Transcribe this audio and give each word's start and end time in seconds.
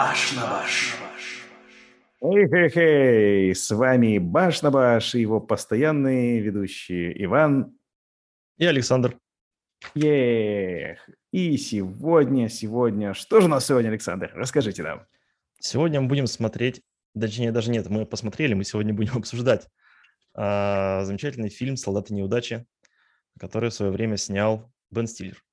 Баш 0.00 0.32
на 0.32 0.46
Баш. 0.46 0.96
Эй-хей-хей, 2.22 3.54
с 3.54 3.70
вами 3.70 4.16
Баш 4.16 4.62
на 4.62 4.70
Баш 4.70 5.14
и 5.14 5.20
его 5.20 5.42
постоянные 5.42 6.40
ведущие 6.40 7.22
Иван 7.24 7.76
и 8.56 8.64
Александр. 8.64 9.18
Ех. 9.94 11.06
И 11.32 11.58
сегодня, 11.58 12.48
сегодня, 12.48 13.12
что 13.12 13.42
же 13.42 13.46
у 13.46 13.50
нас 13.50 13.66
сегодня, 13.66 13.90
Александр? 13.90 14.32
Расскажите 14.34 14.82
нам. 14.82 15.06
Сегодня 15.58 16.00
мы 16.00 16.08
будем 16.08 16.26
смотреть, 16.26 16.80
точнее 17.12 17.52
даже 17.52 17.70
нет, 17.70 17.90
мы 17.90 18.06
посмотрели, 18.06 18.54
мы 18.54 18.64
сегодня 18.64 18.94
будем 18.94 19.14
обсуждать 19.18 19.68
а, 20.32 21.04
замечательный 21.04 21.50
фильм 21.50 21.76
«Солдаты 21.76 22.14
неудачи», 22.14 22.64
который 23.38 23.68
в 23.68 23.74
свое 23.74 23.92
время 23.92 24.16
снял 24.16 24.72
Бен 24.90 25.06
Стиллер. 25.06 25.44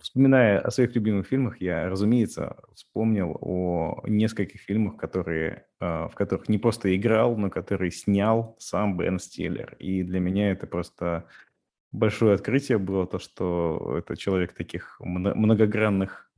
Вспоминая 0.00 0.60
о 0.60 0.70
своих 0.70 0.94
любимых 0.94 1.26
фильмах, 1.26 1.60
я, 1.60 1.88
разумеется, 1.88 2.56
вспомнил 2.74 3.36
о 3.40 4.02
нескольких 4.06 4.60
фильмах, 4.60 4.96
которые, 4.96 5.66
а, 5.80 6.08
в 6.08 6.14
которых 6.14 6.48
не 6.48 6.58
просто 6.58 6.94
играл, 6.94 7.36
но 7.36 7.50
которые 7.50 7.90
снял 7.90 8.56
сам 8.58 8.96
Бен 8.96 9.18
Стиллер. 9.18 9.74
И 9.78 10.02
для 10.02 10.20
меня 10.20 10.50
это 10.50 10.66
просто 10.66 11.26
большое 11.92 12.34
открытие 12.34 12.78
было, 12.78 13.06
то, 13.06 13.18
что 13.18 13.96
это 13.98 14.16
человек 14.16 14.52
таких 14.52 15.00
многогранных 15.00 16.30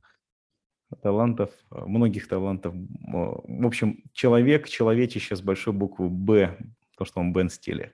талантов, 1.01 1.51
многих 1.69 2.27
талантов. 2.27 2.73
В 2.73 3.65
общем, 3.65 4.03
человек, 4.13 4.67
человечище 4.67 5.35
с 5.35 5.41
большой 5.41 5.73
буквы 5.73 6.09
«Б», 6.09 6.57
то, 6.97 7.05
что 7.05 7.19
он 7.19 7.33
Бен 7.33 7.49
Стиллер. 7.49 7.93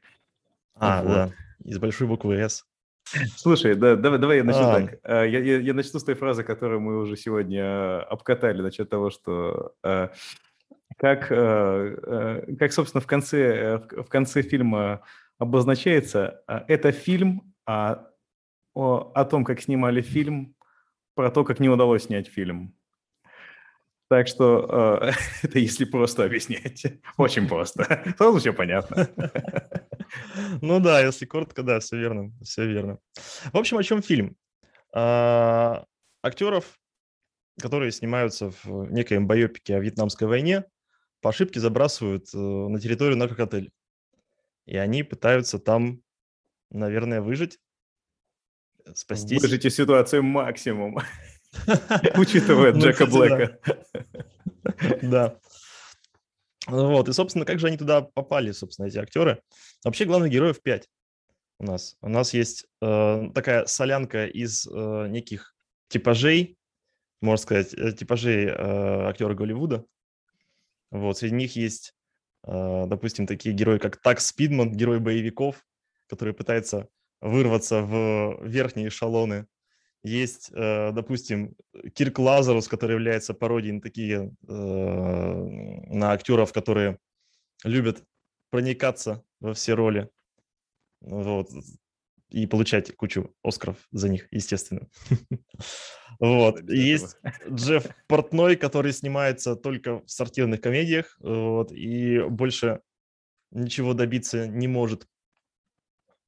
А, 0.75 1.03
вот. 1.03 1.13
да, 1.13 1.31
из 1.63 1.77
большой 1.79 2.07
буквы 2.07 2.35
«С». 2.35 2.65
Слушай, 3.35 3.75
да, 3.75 3.95
давай, 3.95 4.19
давай 4.19 4.37
я 4.37 4.43
начну 4.43 4.63
а. 4.63 4.81
так. 4.81 4.99
А, 5.03 5.23
я, 5.23 5.39
я, 5.39 5.59
я 5.59 5.73
начну 5.73 5.99
с 5.99 6.03
той 6.03 6.15
фразы, 6.15 6.43
которую 6.43 6.81
мы 6.81 6.99
уже 6.99 7.15
сегодня 7.17 7.63
а, 7.63 8.07
обкатали, 8.09 8.61
насчет 8.61 8.89
того, 8.89 9.09
что 9.09 9.75
а, 9.83 10.11
как, 10.97 11.27
как, 11.27 12.71
собственно, 12.71 13.01
в 13.01 13.07
конце, 13.07 13.79
в 13.79 14.05
конце 14.05 14.41
фильма 14.41 15.01
обозначается, 15.37 16.41
это 16.47 16.93
фильм 16.93 17.53
о, 17.65 18.05
о, 18.73 19.11
о 19.13 19.25
том, 19.25 19.43
как 19.43 19.61
снимали 19.61 20.01
фильм, 20.01 20.55
про 21.13 21.31
то, 21.31 21.43
как 21.43 21.59
не 21.59 21.69
удалось 21.69 22.03
снять 22.03 22.27
фильм. 22.27 22.75
Так 24.07 24.27
что 24.27 25.01
э, 25.01 25.11
это 25.43 25.59
если 25.59 25.85
просто 25.85 26.25
объяснять. 26.25 26.85
Очень 27.17 27.47
просто. 27.47 28.03
Сразу 28.17 28.39
все 28.39 28.53
понятно. 28.53 29.09
Ну 30.61 30.79
да, 30.79 31.01
если 31.01 31.25
коротко, 31.25 31.63
да, 31.63 31.79
все 31.79 31.97
верно, 31.97 32.31
все 32.43 32.65
верно. 32.67 32.99
В 33.51 33.57
общем, 33.57 33.77
о 33.77 33.83
чем 33.83 34.01
фильм? 34.01 34.37
А, 34.93 35.85
актеров, 36.21 36.79
которые 37.59 37.91
снимаются 37.91 38.51
в 38.63 38.91
некоем 38.91 39.27
байопике 39.27 39.75
о 39.75 39.79
Вьетнамской 39.79 40.27
войне, 40.27 40.65
по 41.21 41.29
ошибке 41.29 41.59
забрасывают 41.59 42.27
э, 42.33 42.37
на 42.37 42.79
территорию 42.79 43.17
наркотеля. 43.17 43.71
И 44.67 44.77
они 44.77 45.03
пытаются 45.03 45.57
там, 45.57 46.01
наверное, 46.69 47.21
выжить, 47.21 47.59
спастись. 48.93 49.41
Выжить 49.41 49.65
из 49.65 49.75
ситуации 49.75 50.19
максимум. 50.19 50.99
Учитывая 52.17 52.73
ну, 52.73 52.79
Джека 52.79 53.05
Блэка. 53.05 53.59
Да. 55.01 55.37
Вот, 56.67 57.09
и, 57.09 57.13
собственно, 57.13 57.45
как 57.45 57.59
же 57.59 57.67
они 57.67 57.77
туда 57.77 58.01
попали, 58.01 58.51
собственно, 58.51 58.87
эти 58.87 58.97
актеры? 58.97 59.41
Вообще, 59.83 60.05
главных 60.05 60.31
героев 60.31 60.61
пять 60.61 60.89
у 61.59 61.65
нас. 61.65 61.95
У 62.01 62.09
нас 62.09 62.33
есть 62.33 62.65
э, 62.81 63.29
такая 63.33 63.65
солянка 63.65 64.25
из 64.25 64.67
э, 64.67 65.07
неких 65.07 65.55
типажей, 65.89 66.57
можно 67.21 67.41
сказать, 67.41 67.73
э, 67.73 67.91
типажей 67.91 68.45
э, 68.45 69.07
актера 69.07 69.33
Голливуда. 69.35 69.85
Вот, 70.91 71.17
среди 71.17 71.35
них 71.35 71.55
есть, 71.55 71.93
э, 72.47 72.85
допустим, 72.87 73.27
такие 73.27 73.53
герои, 73.53 73.77
как 73.77 73.97
Такс 74.01 74.27
Спидман, 74.27 74.71
герой 74.71 74.99
боевиков, 74.99 75.63
который 76.07 76.33
пытается 76.33 76.87
вырваться 77.21 77.81
в 77.81 78.43
верхние 78.43 78.89
эшелоны 78.89 79.47
есть, 80.05 80.51
э, 80.53 80.91
допустим, 80.91 81.55
Кирк 81.93 82.19
Лазарус, 82.19 82.67
который 82.67 82.93
является 82.93 83.33
пародией 83.33 83.73
на 83.73 83.81
такие, 83.81 84.31
э, 84.47 84.53
на 84.53 86.11
актеров, 86.11 86.53
которые 86.53 86.99
любят 87.63 88.03
проникаться 88.51 89.23
во 89.39 89.53
все 89.53 89.73
роли. 89.73 90.09
Вот. 91.01 91.49
И 92.29 92.45
получать 92.47 92.95
кучу 92.95 93.33
Оскаров 93.43 93.77
за 93.91 94.09
них, 94.09 94.27
естественно. 94.31 94.87
Вот. 96.19 96.61
Есть 96.69 97.17
Джефф 97.49 97.87
Портной, 98.07 98.55
который 98.55 98.93
снимается 98.93 99.57
только 99.57 99.99
в 99.99 100.07
спортивных 100.07 100.61
комедиях, 100.61 101.17
вот, 101.19 101.73
и 101.73 102.21
больше 102.29 102.79
ничего 103.51 103.93
добиться 103.93 104.47
не 104.47 104.69
может 104.69 105.07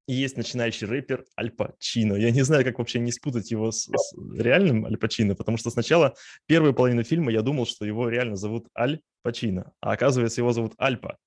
и 0.07 0.13
есть 0.13 0.37
начинающий 0.37 0.87
рэпер 0.87 1.25
Аль 1.37 1.51
Пачино. 1.51 2.15
Я 2.15 2.31
не 2.31 2.41
знаю, 2.41 2.63
как 2.63 2.79
вообще 2.79 2.99
не 2.99 3.11
спутать 3.11 3.51
его 3.51 3.71
с, 3.71 3.89
с 3.93 4.13
реальным 4.35 4.85
Аль 4.85 4.97
Пачино, 4.97 5.35
потому 5.35 5.57
что 5.57 5.69
сначала 5.69 6.15
первую 6.45 6.73
половину 6.73 7.03
фильма 7.03 7.31
я 7.31 7.41
думал, 7.41 7.65
что 7.65 7.85
его 7.85 8.09
реально 8.09 8.37
зовут 8.37 8.67
Аль 8.77 9.01
Пачино, 9.21 9.73
а 9.81 9.91
оказывается 9.91 10.41
его 10.41 10.53
зовут 10.53 10.73
Альпа. 10.77 11.17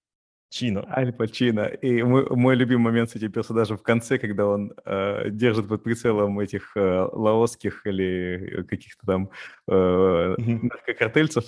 Чино. 0.49 0.85
Аль 0.91 1.13
Пачино. 1.13 1.67
И 1.67 2.03
мой, 2.03 2.27
мой 2.29 2.57
любимый 2.57 2.85
момент 2.85 3.11
с 3.11 3.17
этим 3.17 3.31
персонажем 3.31 3.77
в 3.77 3.83
конце, 3.83 4.19
когда 4.19 4.47
он 4.47 4.73
э, 4.85 5.31
держит 5.31 5.69
под 5.69 5.85
прицелом 5.85 6.41
этих 6.41 6.77
э, 6.77 7.09
лаосских 7.13 7.87
или 7.87 8.65
каких-то 8.69 9.07
там 9.07 9.31
э, 9.69 10.35
наркокартельцев. 10.39 11.45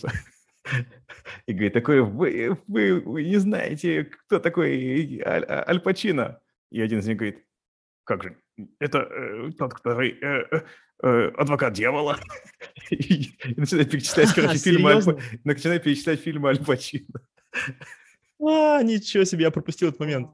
И 1.46 1.52
говорит, 1.52 1.72
такой, 1.72 2.02
вы, 2.02 2.56
вы, 2.68 3.00
вы 3.00 3.24
не 3.24 3.38
знаете, 3.38 4.04
кто 4.04 4.38
такой 4.38 5.20
Аль, 5.26 5.46
Аль 5.48 5.80
Пачино? 5.80 6.38
И 6.72 6.80
один 6.80 7.00
из 7.00 7.06
них 7.06 7.18
говорит, 7.18 7.44
как 8.04 8.22
же, 8.22 8.36
это 8.80 8.98
э, 8.98 9.50
тот, 9.58 9.74
который 9.74 10.18
э, 10.20 10.46
э, 10.50 10.62
э 11.02 11.28
адвокат 11.36 11.74
дьявола. 11.74 12.18
И 12.90 13.30
начинает 13.56 13.90
перечислять, 13.90 14.32
короче, 14.34 14.58
фильмы, 14.58 15.20
начинает 15.44 15.82
перечислять 15.84 16.20
фильмы 16.20 16.48
Аль 16.48 16.64
Пачино. 16.64 17.20
А, 18.44 18.82
ничего 18.82 19.22
себе, 19.22 19.44
я 19.44 19.52
пропустил 19.52 19.90
этот 19.90 20.00
момент. 20.00 20.28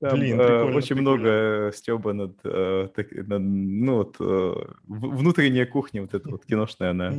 Там, 0.00 0.18
Блин, 0.18 0.40
э, 0.40 0.62
очень 0.62 0.96
прикольно. 0.96 1.00
много 1.02 1.72
стеба 1.74 2.12
над, 2.14 2.38
э, 2.44 2.88
так, 2.94 3.12
над 3.12 3.42
ну 3.42 3.94
вот 3.96 4.16
э, 4.20 4.54
внутренняя 4.84 5.66
кухня 5.66 6.00
вот 6.00 6.14
эта 6.14 6.30
вот 6.30 6.46
киношная 6.46 6.90
она. 6.92 7.12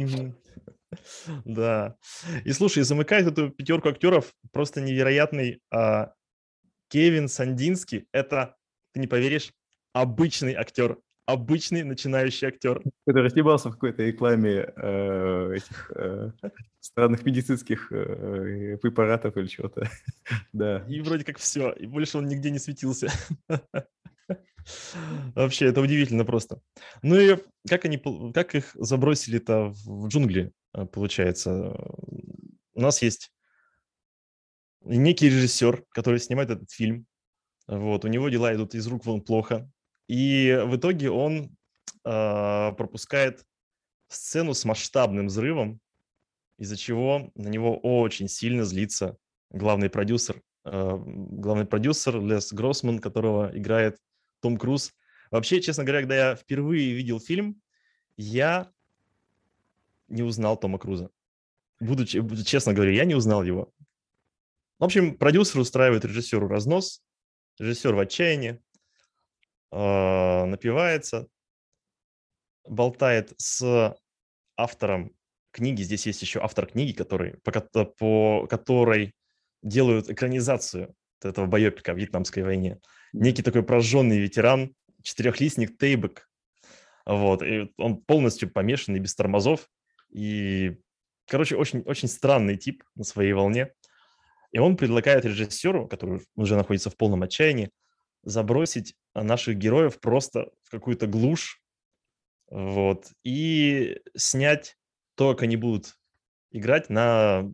Да. 1.46 1.98
И 2.46 2.52
слушай, 2.52 2.82
замыкает 2.82 3.28
эту 3.28 3.50
пятерку 3.50 3.90
актеров 3.90 4.34
просто 4.52 4.82
невероятный 4.82 5.62
а, 5.72 6.14
Кевин 6.90 7.28
Сандинский– 7.28 8.08
это, 8.12 8.56
ты 8.94 9.00
не 9.00 9.08
поверишь, 9.08 9.54
обычный 9.94 10.54
актер, 10.54 10.98
обычный 11.26 11.84
начинающий 11.84 12.48
актер. 12.48 12.82
Который 13.06 13.30
снимался 13.30 13.70
в 13.70 13.74
какой-то 13.74 14.04
рекламе 14.04 14.74
э, 14.76 15.54
этих 15.56 15.92
э, 15.96 16.32
странных 16.80 17.26
медицинских 17.26 17.92
э, 17.92 18.78
препаратов 18.82 19.36
или 19.38 19.48
чего-то. 19.48 19.90
да. 20.54 20.86
И 20.88 21.02
вроде 21.02 21.26
как 21.26 21.38
все, 21.38 21.72
и 21.72 21.86
больше 21.86 22.18
он 22.18 22.28
нигде 22.28 22.50
не 22.50 22.60
светился. 22.60 23.12
Вообще, 25.36 25.68
это 25.68 25.82
удивительно 25.82 26.26
просто. 26.26 26.62
Ну 27.02 27.18
и 27.20 27.38
как 27.70 27.86
они, 27.86 28.02
как 28.34 28.56
их 28.56 28.72
забросили-то 28.76 29.74
в 29.86 30.08
джунгли, 30.08 30.52
э, 30.74 30.86
получается? 30.86 31.76
У 32.74 32.82
нас 32.82 33.02
есть 33.02 33.32
некий 34.88 35.28
режиссер, 35.28 35.84
который 35.90 36.20
снимает 36.20 36.50
этот 36.50 36.72
фильм. 36.72 37.06
Вот, 37.68 38.06
у 38.06 38.08
него 38.08 38.30
дела 38.30 38.54
идут 38.54 38.76
из 38.76 38.88
рук 38.88 39.06
вон 39.06 39.22
плохо. 39.22 39.70
И 40.08 40.58
в 40.66 40.78
итоге 40.78 41.12
он 41.12 41.56
э, 42.06 42.72
пропускает 42.78 43.46
сцену 44.08 44.54
с 44.54 44.64
масштабным 44.64 45.28
взрывом, 45.28 45.80
из-за 46.58 46.78
чего 46.78 47.32
на 47.36 47.50
него 47.50 47.78
очень 47.78 48.30
сильно 48.30 48.64
злится 48.64 49.18
главный 49.50 49.90
продюсер. 49.90 50.42
Э, 50.64 50.98
главный 50.98 51.66
продюсер 51.66 52.22
Лес 52.22 52.54
Гроссман, 52.54 53.00
которого 53.00 53.52
играет 53.54 53.98
Том 54.42 54.58
Круз. 54.58 54.94
Вообще, 55.30 55.62
честно 55.62 55.84
говоря, 55.84 56.02
когда 56.02 56.16
я 56.16 56.36
впервые 56.36 56.94
видел 56.94 57.20
фильм, 57.20 57.62
я 58.16 58.72
не 60.08 60.24
узнал 60.24 60.58
Тома 60.58 60.80
Круза. 60.80 61.10
Буду, 61.80 62.06
честно 62.06 62.74
говоря, 62.74 62.92
я 62.92 63.06
не 63.06 63.14
узнал 63.14 63.44
его. 63.44 63.72
В 64.80 64.84
общем, 64.84 65.18
продюсер 65.18 65.60
устраивает 65.60 66.06
режиссеру 66.06 66.48
разнос, 66.48 67.02
режиссер 67.60 67.96
в 67.96 68.00
отчаянии, 68.00 68.62
э, 69.72 70.46
напивается, 70.46 71.28
болтает 72.64 73.34
с 73.38 73.96
автором 74.56 75.16
книги. 75.52 75.82
Здесь 75.82 76.06
есть 76.06 76.22
еще 76.22 76.42
автор 76.42 76.68
книги, 76.68 76.92
который, 76.92 77.38
по, 77.44 77.86
по 77.86 78.48
которой 78.48 79.16
делают 79.64 80.10
экранизацию 80.10 80.94
этого 81.24 81.48
байопика 81.48 81.94
в 81.94 81.98
Вьетнамской 81.98 82.44
войне. 82.44 82.80
Некий 83.14 83.42
такой 83.42 83.64
прожженный 83.64 84.20
ветеран, 84.20 84.76
четырехлистник 85.02 85.78
Тейбек. 85.80 86.30
Вот, 87.08 87.42
и 87.42 87.72
он 87.78 87.98
полностью 87.98 88.52
помешанный, 88.52 89.00
без 89.00 89.16
тормозов. 89.16 89.68
И 90.10 90.78
короче, 91.28 91.56
очень, 91.56 91.82
очень 91.82 92.10
странный 92.10 92.58
тип 92.58 92.84
на 92.96 93.04
своей 93.04 93.34
волне. 93.34 93.72
И 94.52 94.60
он 94.60 94.78
предлагает 94.78 95.26
режиссеру, 95.26 95.88
который 95.88 96.22
уже 96.36 96.56
находится 96.56 96.90
в 96.90 96.98
полном 96.98 97.24
отчаянии, 97.24 97.70
забросить 98.24 98.96
наших 99.14 99.58
героев 99.58 100.00
просто 100.00 100.52
в 100.64 100.70
какую-то 100.72 101.08
глушь, 101.08 101.62
вот, 102.50 103.12
и 103.24 104.02
снять 104.16 104.78
то, 105.16 105.34
как 105.34 105.44
они 105.44 105.58
будут 105.58 105.98
играть 106.52 106.90
на 106.90 107.52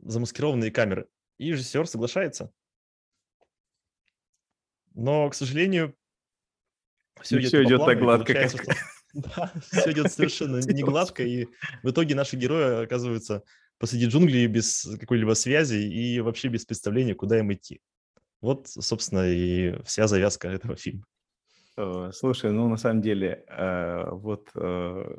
замаскированные 0.00 0.70
камеры. 0.70 1.08
И 1.38 1.50
режиссер 1.50 1.86
соглашается. 1.86 2.50
Но, 4.94 5.28
к 5.28 5.34
сожалению, 5.34 5.94
все, 7.20 7.38
идет, 7.38 7.48
все 7.48 7.64
идет 7.64 7.84
так 7.84 7.98
гладко, 7.98 8.32
как... 8.32 8.50
Что, 8.50 8.62
да, 9.14 9.52
все 9.70 9.92
идет 9.92 10.12
совершенно 10.12 10.56
не 10.72 10.82
гладко, 10.82 11.22
и 11.22 11.46
в 11.82 11.90
итоге 11.90 12.14
наши 12.14 12.36
герои 12.36 12.84
оказываются 12.84 13.42
посреди 13.78 14.06
джунглей 14.06 14.46
без 14.46 14.88
какой-либо 15.00 15.34
связи 15.34 15.76
и 15.76 16.20
вообще 16.20 16.48
без 16.48 16.64
представления, 16.64 17.14
куда 17.14 17.38
им 17.38 17.52
идти. 17.52 17.80
Вот, 18.40 18.68
собственно, 18.68 19.26
и 19.26 19.82
вся 19.84 20.06
завязка 20.06 20.48
этого 20.48 20.76
фильма. 20.76 21.04
Слушай, 22.12 22.52
ну 22.52 22.68
на 22.68 22.76
самом 22.78 23.02
деле, 23.02 23.44
э, 23.48 24.10
вот 24.10 24.48
э, 24.54 25.18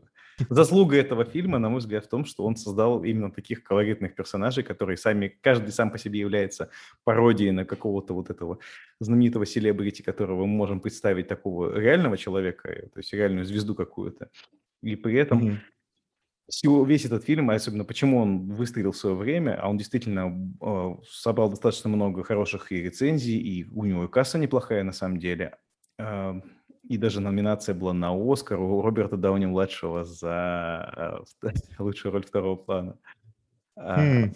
Заслуга 0.49 0.97
этого 0.97 1.25
фильма, 1.25 1.57
на 1.57 1.69
мой 1.69 1.79
взгляд, 1.79 2.05
в 2.05 2.09
том, 2.09 2.23
что 2.25 2.43
он 2.43 2.55
создал 2.55 3.03
именно 3.03 3.31
таких 3.31 3.63
колоритных 3.63 4.13
персонажей, 4.13 4.63
которые 4.63 4.97
сами, 4.97 5.35
каждый 5.41 5.71
сам 5.71 5.89
по 5.89 5.97
себе 5.97 6.19
является 6.19 6.69
пародией 7.03 7.51
на 7.51 7.65
какого-то 7.65 8.13
вот 8.13 8.29
этого 8.29 8.59
знаменитого 8.99 9.47
селебрити, 9.47 10.03
которого 10.03 10.45
мы 10.45 10.55
можем 10.55 10.79
представить 10.79 11.27
такого 11.27 11.75
реального 11.79 12.17
человека, 12.17 12.69
то 12.93 12.99
есть 12.99 13.13
реальную 13.13 13.45
звезду 13.45 13.73
какую-то. 13.73 14.29
И 14.83 14.95
при 14.95 15.15
этом 15.15 15.47
mm-hmm. 15.47 15.57
Всего, 16.49 16.85
весь 16.85 17.03
этот 17.03 17.25
фильм, 17.25 17.49
особенно 17.49 17.83
почему 17.83 18.19
он 18.19 18.49
выстрелил 18.53 18.93
в 18.93 18.97
свое 18.97 19.15
время, 19.15 19.59
а 19.61 19.69
он 19.69 19.77
действительно 19.77 20.53
э, 20.61 20.95
собрал 21.09 21.49
достаточно 21.49 21.89
много 21.89 22.23
хороших 22.23 22.71
и 22.71 22.81
рецензий, 22.81 23.37
и 23.37 23.65
у 23.65 23.83
него 23.83 24.05
и 24.05 24.07
касса 24.07 24.37
неплохая 24.37 24.83
на 24.83 24.93
самом 24.93 25.19
деле. 25.19 25.57
Э, 25.99 26.39
и 26.87 26.97
даже 26.97 27.19
номинация 27.19 27.75
была 27.75 27.93
на 27.93 28.11
Оскар 28.13 28.59
у 28.61 28.81
Роберта 28.81 29.17
Дауни-младшего 29.17 30.05
за 30.05 31.23
э, 31.43 31.51
лучшую 31.79 32.13
роль 32.13 32.25
второго 32.25 32.55
плана. 32.55 32.97
А, 33.75 34.01
хм. 34.01 34.31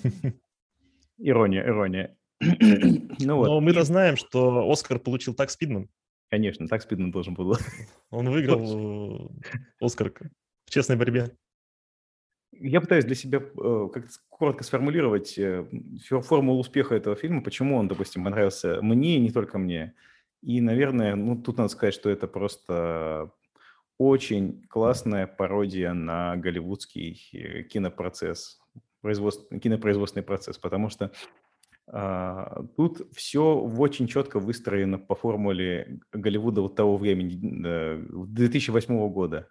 Ирония, 1.18 1.66
ирония. 1.66 2.18
ну, 2.40 3.36
вот. 3.38 3.48
Но 3.48 3.62
мы-то 3.62 3.84
знаем, 3.84 4.18
что 4.18 4.70
Оскар 4.70 5.00
получил 5.00 5.34
так 5.34 5.50
Спидман. 5.50 5.88
Конечно, 6.30 6.68
так 6.68 6.82
Спидман 6.82 7.12
должен 7.12 7.36
был. 7.36 7.58
Он 8.10 8.30
выиграл 8.30 9.32
э, 9.82 9.86
Оскар 9.86 10.12
в 10.66 10.70
честной 10.72 10.98
борьбе. 10.98 11.32
Я 12.62 12.82
пытаюсь 12.82 13.06
для 13.06 13.16
себя 13.16 13.40
э, 13.40 13.90
как-то 13.94 14.12
коротко 14.30 14.64
сформулировать 14.64 15.40
формулу 16.24 16.60
успеха 16.60 16.96
этого 16.96 17.16
фильма, 17.16 17.42
почему 17.42 17.78
он, 17.78 17.88
допустим, 17.88 18.24
понравился 18.24 18.80
мне 18.82 19.18
и 19.18 19.20
не 19.20 19.32
только 19.32 19.58
мне. 19.58 19.94
И, 20.42 20.62
наверное, 20.62 21.16
ну, 21.16 21.42
тут 21.42 21.58
надо 21.58 21.70
сказать, 21.70 21.94
что 21.94 22.10
это 22.10 22.28
просто 22.28 23.32
очень 23.98 24.64
классная 24.68 25.28
пародия 25.28 25.94
на 25.94 26.36
голливудский 26.36 27.30
э, 27.34 27.64
кинопроцесс, 27.64 28.60
производств, 29.02 29.48
кинопроизводственный 29.60 30.24
процесс, 30.24 30.58
потому 30.58 30.90
что 30.90 31.12
а, 31.88 32.64
тут 32.78 33.02
все 33.14 33.56
очень 33.56 34.08
четко 34.08 34.40
выстроено 34.40 34.98
по 34.98 35.14
формуле 35.14 36.00
Голливуда 36.14 36.62
вот 36.62 36.76
того 36.76 36.98
времени, 36.98 37.38
2008 38.28 39.10
года. 39.10 39.50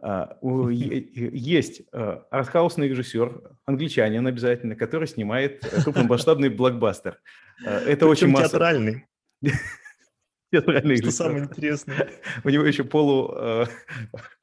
А, 0.00 0.38
есть 0.42 1.82
а, 1.92 2.26
артхаусный 2.30 2.88
режиссер, 2.88 3.56
англичанин 3.64 4.26
обязательно, 4.26 4.76
который 4.76 5.08
снимает 5.08 5.60
крупномасштабный 5.84 6.50
блокбастер. 6.50 7.20
Это 7.64 7.84
Причем 7.86 8.08
очень 8.08 8.28
масса... 8.28 8.50
театральный. 8.50 9.06
Театральный 10.50 10.96
Что 10.96 11.10
самое 11.10 11.44
интересное. 11.44 12.08
У 12.44 12.48
него 12.48 12.64
еще 12.64 12.82
полу, 12.82 13.34
э, 13.36 13.66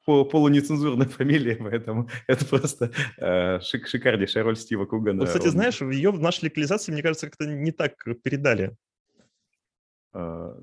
полунецензурная 0.04 1.08
фамилия, 1.08 1.56
поэтому 1.56 2.08
это 2.28 2.44
просто 2.46 2.92
э, 3.16 3.60
шик, 3.60 3.88
шикарнейшая 3.88 4.44
роль 4.44 4.56
Стива 4.56 4.84
Кугана. 4.86 5.20
Ну, 5.20 5.26
кстати, 5.26 5.48
знаешь, 5.48 5.80
ее 5.80 6.12
в 6.12 6.20
нашей 6.20 6.44
локализации, 6.44 6.92
мне 6.92 7.02
кажется, 7.02 7.26
как-то 7.26 7.46
не 7.46 7.72
так 7.72 7.94
передали. 8.22 8.76
А, 10.12 10.56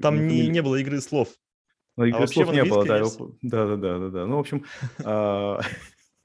Там 0.00 0.26
не, 0.26 0.48
не 0.48 0.62
было 0.62 0.76
игры 0.76 1.00
слов. 1.00 1.28
Ну, 1.96 2.04
игры 2.04 2.22
а 2.22 2.26
слов 2.26 2.52
не 2.52 2.64
было, 2.64 2.84
да. 2.84 3.02
Да, 3.42 3.66
да, 3.66 3.76
да, 3.76 3.98
да, 3.98 4.08
да. 4.08 4.26
Ну, 4.26 4.36
в 4.36 4.40
общем, 4.40 4.64
а, 5.04 5.60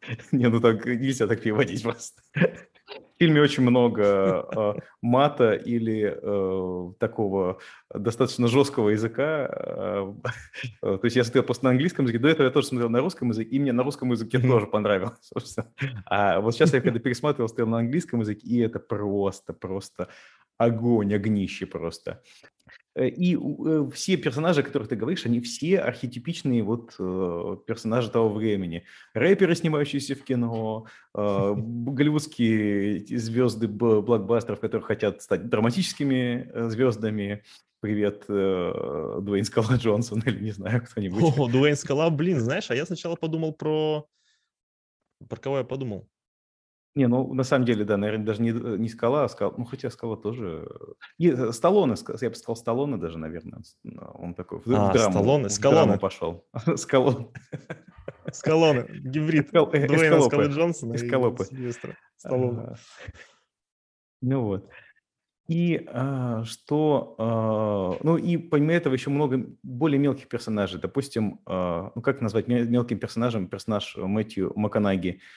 не, 0.32 0.48
ну 0.48 0.60
так 0.60 0.86
нельзя 0.86 1.28
так 1.28 1.42
переводить 1.42 1.84
просто. 1.84 2.22
В 2.36 3.20
фильме 3.20 3.42
очень 3.42 3.64
много 3.64 4.48
э, 4.56 4.74
мата 5.02 5.54
или 5.54 6.16
э, 6.22 6.94
такого 7.00 7.58
достаточно 7.94 8.48
жесткого 8.48 8.90
языка. 8.90 9.50
Э, 9.52 10.14
то 10.82 11.00
есть 11.02 11.16
я 11.16 11.24
смотрел 11.24 11.44
просто 11.44 11.66
на 11.66 11.72
английском 11.72 12.06
языке. 12.06 12.20
До 12.20 12.30
этого 12.30 12.46
я 12.46 12.52
тоже 12.52 12.68
смотрел 12.68 12.90
на 12.90 13.00
русском 13.00 13.30
языке, 13.30 13.50
и 13.56 13.60
мне 13.60 13.74
на 13.74 13.84
русском 13.84 14.12
языке 14.12 14.40
тоже 14.40 14.68
понравилось, 14.68 15.18
собственно. 15.22 15.74
А 16.06 16.40
вот 16.40 16.54
сейчас 16.54 16.74
я 16.74 16.80
когда 16.80 17.00
пересматривал, 17.00 17.50
смотрел 17.50 17.68
на 17.68 17.80
английском 17.80 18.20
языке, 18.20 18.48
и 18.48 18.60
это 18.60 18.80
просто, 18.80 19.52
просто 19.52 20.10
огонь, 20.58 21.14
огнище 21.14 21.66
просто. 21.66 22.22
Э, 22.98 23.08
и 23.08 23.38
э, 23.38 23.90
все 23.94 24.18
персонажи, 24.18 24.62
о 24.62 24.64
которых 24.64 24.88
ты 24.88 24.96
говоришь, 24.96 25.28
они 25.28 25.40
все 25.40 25.78
архетипичные 25.80 26.64
вот 26.64 26.96
э, 26.98 27.58
персонажи 27.68 28.10
того 28.10 28.30
времени. 28.34 28.86
Рэперы, 29.14 29.56
снимающиеся 29.56 30.16
в 30.16 30.24
кино, 30.24 30.88
голливудские 31.14 33.06
звезды 33.18 33.68
блокбастеров, 33.68 34.60
которые 34.60 34.86
хотят 34.86 35.22
стать 35.22 35.48
драматическими 35.50 36.70
звездами. 36.70 37.44
Привет, 37.80 38.26
Дуэйн 38.28 39.46
Скала 39.46 39.76
Джонсон 39.76 40.22
или 40.26 40.44
не 40.44 40.52
знаю, 40.52 40.84
кто-нибудь. 40.84 41.38
О, 41.38 41.48
Дуэйн 41.48 41.76
Скала, 41.76 42.10
блин, 42.10 42.40
знаешь, 42.40 42.72
а 42.72 42.76
я 42.76 42.86
сначала 42.86 43.16
подумал 43.16 43.54
про... 43.54 44.08
Про 45.28 45.38
кого 45.38 45.58
я 45.60 45.64
подумал? 45.64 46.08
Не, 46.98 47.08
ну, 47.08 47.32
на 47.32 47.44
самом 47.44 47.64
деле, 47.64 47.86
да, 47.86 47.96
наверное, 47.96 48.26
даже 48.26 48.42
не, 48.42 48.50
э, 48.50 48.78
не 48.80 48.90
скала, 48.90 49.26
а 49.26 49.30
скала. 49.30 49.54
Ну, 49.56 49.66
хотя 49.66 49.92
скала 49.92 50.18
тоже... 50.18 50.68
И, 51.20 51.30
э, 51.30 51.52
Сталлоне, 51.52 51.94
я 52.20 52.30
бы 52.32 52.36
сказал, 52.36 52.56
Сталлоне 52.56 52.98
даже, 52.98 53.20
наверное. 53.20 53.62
Он 54.16 54.34
такой 54.34 54.58
в, 54.58 54.68
а, 54.74 54.90
в 54.90 54.94
драму, 54.94 55.12
Сталлоне, 55.12 55.48
драму 55.62 56.00
пошел. 56.00 56.48
Скалон. 56.76 57.32
Скалоне, 58.32 58.88
гибрид. 58.90 59.52
Дуэйна 59.52 60.22
Скалы 60.22 60.46
Джонсона 60.46 60.94
и 60.94 60.98
Сильвестра 60.98 61.96
Сталлоне. 62.16 62.78
Ну 64.24 64.42
вот. 64.42 64.68
И 65.48 65.88
а, 65.94 66.44
что, 66.46 67.16
а, 67.20 67.98
ну 68.02 68.18
и 68.18 68.38
помимо 68.38 68.74
этого 68.74 68.94
еще 68.94 69.12
много 69.12 69.46
более 69.62 70.00
мелких 70.00 70.30
персонажей. 70.30 70.82
Допустим, 70.82 71.42
а, 71.46 71.92
ну 71.94 72.02
как 72.02 72.22
назвать 72.22 72.48
мелким 72.48 72.98
персонажем 72.98 73.48
персонаж 73.48 73.96
Мэтью 73.98 74.52
Маканаги– 74.56 75.22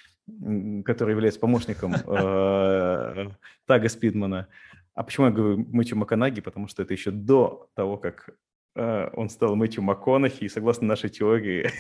который 0.85 1.13
является 1.13 1.41
помощником 1.41 1.95
э, 1.95 3.29
Тага 3.67 3.89
Спидмана. 3.89 4.49
А 4.95 5.03
почему 5.03 5.27
я 5.27 5.33
говорю 5.33 5.67
Мэтью 5.71 5.97
Маканаги? 5.97 6.41
Потому 6.41 6.69
что 6.69 6.83
это 6.83 6.93
еще 6.93 7.11
до 7.11 7.69
того, 7.75 7.97
как 7.97 8.31
э, 8.77 9.11
он 9.15 9.31
стал 9.31 9.57
Мэтью 9.57 9.83
МакКонахи, 9.83 10.45
и 10.45 10.49
согласно 10.49 10.87
нашей 10.87 11.11
теории... 11.11 11.71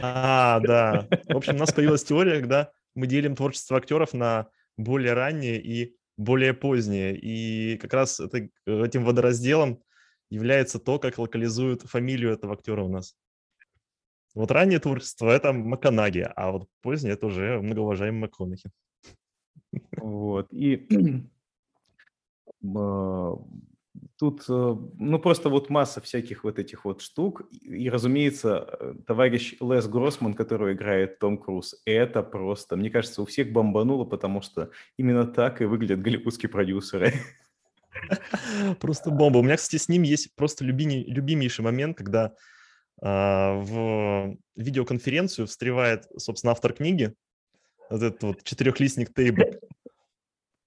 А, 0.00 0.60
да. 0.60 1.08
В 1.28 1.36
общем, 1.36 1.56
у 1.56 1.58
нас 1.58 1.72
появилась 1.72 2.04
теория, 2.04 2.38
когда 2.38 2.70
мы 2.94 3.08
делим 3.08 3.34
творчество 3.34 3.76
актеров 3.76 4.12
на 4.14 4.46
более 4.76 5.12
раннее 5.12 5.60
и 5.60 5.96
более 6.16 6.54
позднее. 6.54 7.16
И 7.16 7.76
как 7.78 7.92
раз 7.92 8.20
это, 8.20 8.48
этим 8.66 9.04
водоразделом 9.04 9.82
является 10.30 10.78
то, 10.78 10.98
как 10.98 11.18
локализуют 11.18 11.82
фамилию 11.82 12.32
этого 12.32 12.54
актера 12.54 12.82
у 12.82 12.88
нас. 12.88 13.16
Вот 14.34 14.50
раннее 14.50 14.78
творчество– 14.78 15.28
это 15.30 15.52
Маканаги, 15.52 16.28
а 16.36 16.52
вот 16.52 16.68
позднее– 16.80 17.12
это 17.14 17.26
уже 17.26 17.60
многоуважаемый 17.60 18.22
МакКонахи. 18.22 18.70
Вот, 19.96 20.52
и 20.52 20.86
а, 22.76 23.34
тут, 24.16 24.44
э, 24.48 24.76
ну, 24.98 25.18
просто 25.18 25.48
вот 25.48 25.70
масса 25.70 26.00
всяких 26.00 26.44
вот 26.44 26.58
этих 26.58 26.84
вот 26.84 27.02
штук. 27.02 27.42
И, 27.62 27.90
разумеется, 27.90 28.76
э, 28.80 28.94
товарищ 29.06 29.56
Лес 29.60 29.86
Гроссман, 29.86 30.34
который 30.34 30.74
играет 30.74 31.18
Том 31.18 31.38
Круз, 31.38 31.80
это 31.84 32.22
просто, 32.22 32.76
мне 32.76 32.90
кажется, 32.90 33.22
у 33.22 33.26
всех 33.26 33.52
бомбануло, 33.52 34.04
потому 34.04 34.42
что 34.42 34.70
именно 34.96 35.26
так 35.26 35.60
и 35.60 35.64
выглядят 35.64 36.02
голливудские 36.02 36.50
продюсеры. 36.50 37.12
Просто 38.80 39.10
бомба. 39.10 39.38
У 39.38 39.42
меня, 39.42 39.56
кстати, 39.56 39.80
с 39.80 39.88
ним 39.88 40.02
есть 40.02 40.34
просто 40.34 40.64
любимейший 40.64 41.62
момент, 41.62 41.98
когда 41.98 42.34
в 43.02 44.36
видеоконференцию 44.54 45.48
встревает, 45.48 46.06
собственно, 46.16 46.52
автор 46.52 46.72
книги, 46.72 47.12
вот 47.90 48.02
этот 48.02 48.22
вот 48.22 48.44
четырехлистник 48.44 49.12
тейбл, 49.12 49.42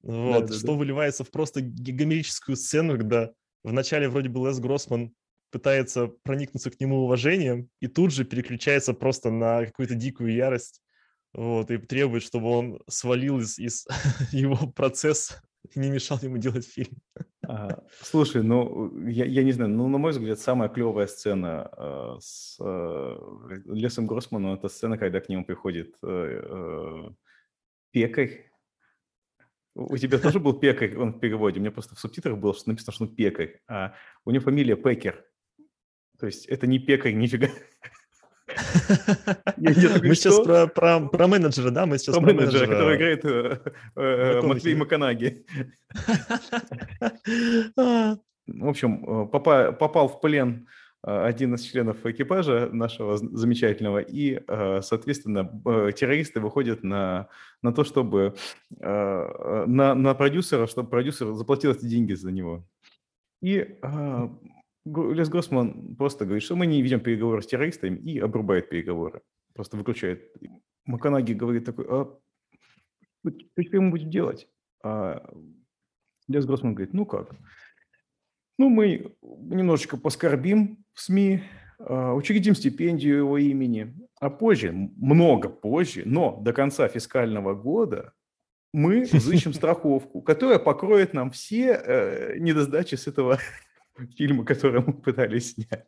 вот, 0.04 0.54
что 0.54 0.76
выливается 0.76 1.24
в 1.24 1.32
просто 1.32 1.62
гомерическую 1.62 2.58
сцену, 2.58 2.98
когда 2.98 3.32
вначале 3.64 4.10
вроде 4.10 4.30
бы 4.30 4.46
Лес 4.46 4.60
Гроссман 4.60 5.14
пытается 5.50 6.08
проникнуться 6.08 6.70
к 6.70 6.80
нему 6.80 7.04
уважением 7.06 7.70
и 7.80 7.88
тут 7.88 8.12
же 8.12 8.26
переключается 8.26 8.94
просто 8.94 9.32
на 9.32 9.66
какую-то 9.66 9.96
дикую 9.96 10.34
ярость. 10.34 10.82
вот, 11.34 11.72
и 11.72 11.78
требует, 11.78 12.24
чтобы 12.24 12.50
он 12.50 12.82
свалил 12.90 13.40
из, 13.40 13.58
из 13.58 13.88
его 14.34 14.68
процесса 14.68 15.42
и 15.74 15.80
не 15.80 15.90
мешал 15.90 16.20
ему 16.22 16.38
делать 16.38 16.66
фильм. 16.66 16.98
Слушай, 18.02 18.44
ну, 18.44 18.98
я, 19.08 19.26
я 19.26 19.44
не 19.44 19.52
знаю, 19.52 19.72
ну, 19.72 19.88
на 19.88 19.98
мой 19.98 20.12
взгляд, 20.12 20.40
самая 20.40 20.70
клевая 20.70 21.08
сцена 21.08 21.70
э, 21.78 22.16
с 22.20 22.58
э, 22.60 23.16
Лесом 23.66 24.08
Гроссманом, 24.08 24.54
это 24.54 24.68
сцена, 24.68 24.98
когда 24.98 25.20
к 25.20 25.30
нему 25.30 25.46
приходит 25.46 25.96
э, 26.04 26.42
э, 26.44 27.10
пекарь. 27.92 28.52
У 29.76 29.98
тебя 29.98 30.18
тоже 30.20 30.40
был 30.40 30.54
пекарь, 30.54 30.98
он 30.98 31.14
в 31.14 31.20
переводе, 31.20 31.60
у 31.60 31.62
меня 31.62 31.72
просто 31.72 31.96
в 31.96 32.00
субтитрах 32.00 32.38
было 32.38 32.54
что 32.54 32.70
написано, 32.70 32.94
что 32.94 33.04
он 33.04 33.16
пекарь, 33.16 33.62
а 33.68 33.94
у 34.24 34.32
него 34.32 34.44
фамилия 34.44 34.76
Пекер. 34.76 35.24
То 36.18 36.28
есть 36.28 36.46
это 36.46 36.66
не 36.66 36.80
пекарь, 36.80 37.14
нифига. 37.14 37.50
Мы 39.58 40.16
сейчас 40.16 40.40
про, 40.40 41.28
менеджера, 41.28 41.72
да? 41.72 41.86
Мы 41.86 41.98
сейчас 41.98 42.16
про, 42.16 42.24
про 42.24 42.34
менеджера, 42.34 42.68
который 42.68 42.98
играет 42.98 43.26
э, 43.26 43.60
э, 43.96 44.42
Матвей 44.42 44.76
Маканаги. 44.76 45.46
В 48.48 48.68
общем, 48.68 49.04
э, 49.04 49.26
попал 49.28 50.08
в 50.08 50.22
плен 50.22 50.68
один 51.02 51.54
из 51.54 51.62
членов 51.62 52.06
экипажа 52.06 52.70
нашего 52.72 53.18
замечательного, 53.18 54.00
и, 54.00 54.40
соответственно, 54.82 55.44
террористы 55.92 56.40
выходят 56.40 56.82
на, 56.82 57.28
на 57.62 57.74
то, 57.74 57.84
чтобы 57.84 58.34
на, 58.80 59.94
на 59.94 60.16
продюсера, 60.16 60.66
чтобы 60.66 60.90
продюсер 60.90 61.34
заплатил 61.34 61.74
эти 61.74 61.86
деньги 61.86 62.14
за 62.14 62.32
него. 62.32 62.66
И 63.44 63.78
Лес 64.86 65.30
Гроссман 65.30 65.96
просто 65.96 66.26
говорит, 66.26 66.44
что 66.44 66.56
мы 66.56 66.68
не 66.68 66.82
ведем 66.82 67.00
переговоры 67.00 67.42
с 67.42 67.48
террористами 67.48 67.98
и 67.98 68.20
обрубает 68.20 68.70
переговоры. 68.70 69.22
Просто 69.54 69.78
выключает. 69.78 70.32
Маканаги 70.86 71.34
говорит 71.34 71.66
такой, 71.66 71.86
а 71.90 72.18
что 73.24 73.82
мы 73.82 73.90
будем 73.90 74.12
делать? 74.12 74.48
А 74.84 75.28
Лес 76.28 76.46
Гроссман 76.46 76.76
говорит, 76.76 76.94
ну 76.94 77.06
как? 77.06 77.36
Ну, 78.58 78.70
мы 78.70 79.16
немножечко 79.22 79.98
поскорбим 79.98 80.86
в 80.94 81.02
СМИ, 81.02 81.42
а, 81.80 82.14
учредим 82.14 82.56
стипендию 82.56 83.18
его 83.18 83.38
имени, 83.38 83.94
а 84.20 84.30
позже, 84.30 84.72
много 84.72 85.50
позже, 85.50 86.04
но 86.06 86.40
до 86.42 86.54
конца 86.54 86.88
фискального 86.88 87.54
года 87.54 88.14
мы 88.72 89.02
взыщем 89.12 89.54
страховку, 89.54 90.22
которая 90.22 90.60
покроет 90.60 91.14
нам 91.14 91.32
все 91.32 91.74
э, 91.74 92.38
недосдачи 92.38 92.96
с 92.96 93.08
этого 93.08 93.40
фильмы, 94.18 94.46
которые 94.46 94.84
мы 94.86 94.94
пытались 94.94 95.54
снять. 95.54 95.86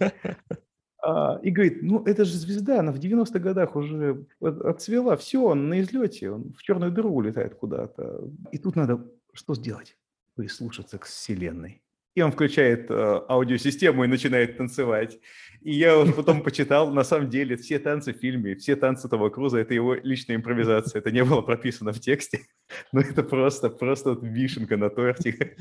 А, 1.06 1.38
и 1.42 1.50
говорит, 1.50 1.82
ну 1.82 2.02
это 2.04 2.24
же 2.24 2.32
звезда, 2.32 2.80
она 2.80 2.90
в 2.90 2.98
90-х 2.98 3.38
годах 3.38 3.76
уже 3.76 4.26
отцвела, 4.40 5.18
все, 5.18 5.44
он 5.44 5.68
на 5.68 5.82
излете, 5.82 6.30
он 6.30 6.54
в 6.54 6.62
черную 6.62 6.92
дыру 6.92 7.12
улетает 7.12 7.56
куда-то. 7.56 8.30
И 8.52 8.56
тут 8.56 8.74
надо 8.74 9.06
что 9.34 9.54
сделать? 9.54 9.98
Прислушаться 10.34 10.96
к 10.96 11.04
вселенной 11.04 11.83
и 12.14 12.22
он 12.22 12.30
включает 12.30 12.90
э, 12.90 13.20
аудиосистему 13.28 14.04
и 14.04 14.06
начинает 14.06 14.56
танцевать. 14.56 15.18
И 15.62 15.72
я 15.74 15.98
уже 15.98 16.12
потом 16.12 16.42
почитал, 16.42 16.92
на 16.92 17.04
самом 17.04 17.28
деле, 17.28 17.56
все 17.56 17.78
танцы 17.78 18.12
в 18.12 18.18
фильме, 18.18 18.54
все 18.54 18.76
танцы 18.76 19.08
Тома 19.08 19.30
Круза– 19.30 19.58
это 19.60 19.74
его 19.74 19.94
личная 19.94 20.36
импровизация. 20.36 21.00
Это 21.00 21.10
не 21.10 21.24
было 21.24 21.40
прописано 21.40 21.92
в 21.92 22.00
тексте, 22.00 22.40
но 22.92 23.00
это 23.00 23.22
просто, 23.22 23.68
просто 23.68 24.10
вот 24.10 24.22
вишенка 24.22 24.76
на 24.76 24.90
торте. 24.90 25.56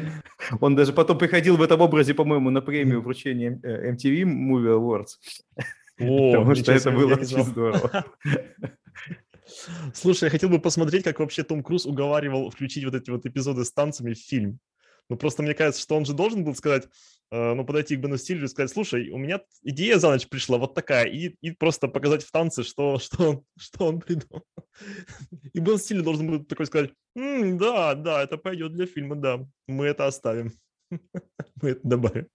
Он 0.60 0.74
даже 0.74 0.92
потом 0.92 1.18
приходил 1.18 1.56
в 1.56 1.62
этом 1.62 1.80
образе, 1.80 2.14
по-моему, 2.14 2.50
на 2.50 2.60
премию 2.60 3.00
вручения 3.00 3.60
э, 3.62 3.92
MTV 3.92 4.22
Movie 4.22 4.76
Awards. 4.76 5.18
О, 6.00 6.32
Потому 6.32 6.54
что 6.56 6.72
это 6.72 6.90
было 6.90 7.14
очень 7.14 7.44
здорово. 7.44 8.04
Слушай, 9.94 10.24
я 10.24 10.30
хотел 10.30 10.48
бы 10.48 10.58
посмотреть, 10.58 11.04
как 11.04 11.20
вообще 11.20 11.42
Том 11.42 11.62
Круз 11.62 11.86
уговаривал 11.86 12.50
включить 12.50 12.84
вот 12.84 12.94
эти 12.94 13.10
вот 13.10 13.26
эпизоды 13.26 13.64
с 13.64 13.72
танцами 13.72 14.14
в 14.14 14.18
фильм. 14.18 14.58
Ну, 15.12 15.18
просто 15.18 15.42
мне 15.42 15.52
кажется, 15.52 15.82
что 15.82 15.94
он 15.94 16.06
же 16.06 16.14
должен 16.14 16.42
был 16.42 16.54
сказать, 16.54 16.88
э, 17.30 17.52
ну, 17.52 17.66
подойти 17.66 17.96
к 17.96 18.00
Бену 18.00 18.16
Стиллеру 18.16 18.46
и 18.46 18.48
сказать, 18.48 18.70
слушай, 18.70 19.10
у 19.10 19.18
меня 19.18 19.42
идея 19.62 19.98
за 19.98 20.08
ночь 20.08 20.26
пришла 20.26 20.56
вот 20.56 20.72
такая, 20.72 21.04
и, 21.04 21.36
и 21.42 21.50
просто 21.50 21.86
показать 21.86 22.24
в 22.24 22.30
танце, 22.30 22.62
что, 22.62 22.98
что, 22.98 23.28
он, 23.28 23.44
что 23.58 23.88
он 23.88 24.00
придумал. 24.00 24.42
И 25.52 25.58
Бен 25.58 25.76
Стиллер 25.76 26.02
должен 26.02 26.26
был 26.26 26.44
такой 26.46 26.64
сказать, 26.64 26.92
М, 27.14 27.58
да, 27.58 27.94
да, 27.94 28.22
это 28.22 28.38
пойдет 28.38 28.72
для 28.72 28.86
фильма, 28.86 29.16
да, 29.16 29.46
мы 29.66 29.84
это 29.84 30.06
оставим, 30.06 30.54
мы 30.90 31.68
это 31.68 31.80
добавим. 31.82 32.28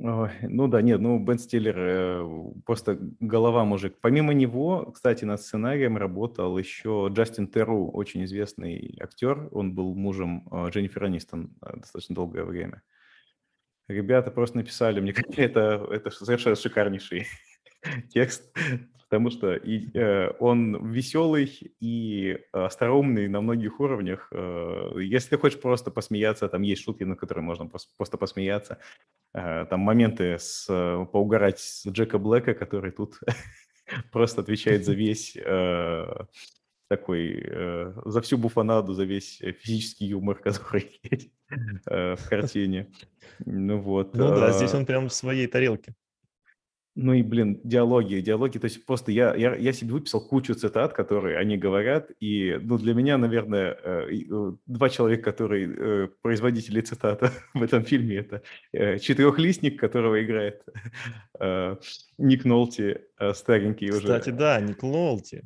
Ой, 0.00 0.30
ну 0.42 0.68
да, 0.68 0.80
нет, 0.80 1.00
ну 1.00 1.18
Бен 1.18 1.40
Стиллер 1.40 1.74
э, 1.76 2.52
просто 2.64 2.98
голова 3.18 3.64
мужик. 3.64 3.96
Помимо 4.00 4.32
него, 4.32 4.92
кстати, 4.92 5.24
над 5.24 5.40
сценарием 5.40 5.96
работал 5.96 6.56
еще 6.56 7.08
Джастин 7.10 7.48
Терру, 7.48 7.90
очень 7.90 8.24
известный 8.24 8.96
актер. 9.00 9.48
Он 9.50 9.74
был 9.74 9.96
мужем 9.96 10.46
э, 10.52 10.68
Дженнифер 10.70 11.04
Анистон 11.04 11.50
э, 11.62 11.78
достаточно 11.78 12.14
долгое 12.14 12.44
время. 12.44 12.82
Ребята 13.88 14.30
просто 14.30 14.58
написали, 14.58 15.00
мне 15.00 15.12
это, 15.36 15.88
это 15.90 16.10
совершенно 16.10 16.54
шикарнейший 16.54 17.26
текст 18.10 18.52
потому 19.08 19.30
что 19.30 19.54
и, 19.54 19.88
э, 19.94 20.30
он 20.38 20.92
веселый 20.92 21.74
и 21.80 22.38
остроумный 22.52 23.28
на 23.28 23.40
многих 23.40 23.80
уровнях. 23.80 24.28
Э, 24.32 24.92
если 25.00 25.30
ты 25.30 25.38
хочешь 25.38 25.60
просто 25.60 25.90
посмеяться, 25.90 26.48
там 26.48 26.62
есть 26.62 26.82
шутки, 26.84 27.04
на 27.04 27.16
которые 27.16 27.42
можно 27.42 27.70
просто 27.96 28.18
посмеяться. 28.18 28.78
Э, 29.32 29.64
там 29.70 29.80
моменты 29.80 30.38
с, 30.38 30.66
э, 30.68 31.06
поугарать 31.10 31.58
с 31.58 31.86
Джека 31.86 32.18
Блэка, 32.18 32.52
который 32.52 32.90
тут 32.90 33.18
просто 34.12 34.42
отвечает 34.42 34.84
за 34.84 34.92
весь 34.92 35.36
э, 35.36 36.06
такой, 36.88 37.42
э, 37.46 37.92
за 38.04 38.20
всю 38.20 38.36
буфанаду, 38.36 38.92
за 38.92 39.04
весь 39.04 39.38
физический 39.60 40.06
юмор, 40.06 40.36
который 40.44 41.00
есть 41.02 41.30
э, 41.86 42.14
в 42.14 42.28
картине. 42.28 42.90
Ну 43.46 43.78
вот. 43.78 44.14
Ну 44.14 44.28
да, 44.28 44.52
здесь 44.52 44.74
он 44.74 44.84
прям 44.84 45.08
в 45.08 45.14
своей 45.14 45.46
тарелке. 45.46 45.94
Ну 47.00 47.12
и, 47.12 47.22
блин, 47.22 47.60
диалоги, 47.62 48.16
диалоги, 48.20 48.58
то 48.58 48.64
есть 48.64 48.84
просто 48.84 49.12
я, 49.12 49.32
я, 49.36 49.54
я 49.54 49.72
себе 49.72 49.92
выписал 49.92 50.20
кучу 50.20 50.54
цитат, 50.54 50.94
которые 50.94 51.38
они 51.38 51.56
говорят, 51.56 52.10
и, 52.18 52.58
ну, 52.60 52.76
для 52.76 52.92
меня, 52.92 53.16
наверное, 53.18 53.78
э, 53.84 54.08
э, 54.28 54.52
два 54.66 54.88
человека, 54.88 55.30
которые 55.30 55.68
э, 55.68 56.08
производители 56.22 56.80
цитат 56.80 57.22
в 57.54 57.62
этом 57.62 57.84
фильме, 57.84 58.16
это 58.16 58.42
четырехлистник, 58.98 59.78
которого 59.78 60.20
играет 60.24 60.64
Ник 62.18 62.44
Нолти, 62.44 62.98
старенький 63.32 63.90
уже. 63.90 64.00
Кстати, 64.00 64.30
да, 64.30 64.60
Ник 64.60 64.82
Нолти. 64.82 65.44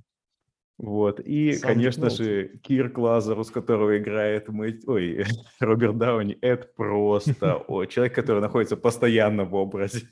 Вот. 0.79 1.21
И, 1.21 1.53
Сам 1.53 1.69
конечно 1.69 2.09
же, 2.09 2.49
Кирк 2.63 2.97
Лазарус, 2.97 3.51
которого 3.51 3.99
играет 3.99 4.49
мы... 4.49 4.81
Ой, 4.87 5.27
Роберт 5.61 5.99
Дауни, 5.99 6.39
это 6.41 6.67
просто 6.75 7.57
о, 7.69 7.85
человек, 7.85 8.15
который 8.15 8.41
находится 8.41 8.79
постоянно 8.79 9.45
в 9.45 9.55
образе. 9.55 10.09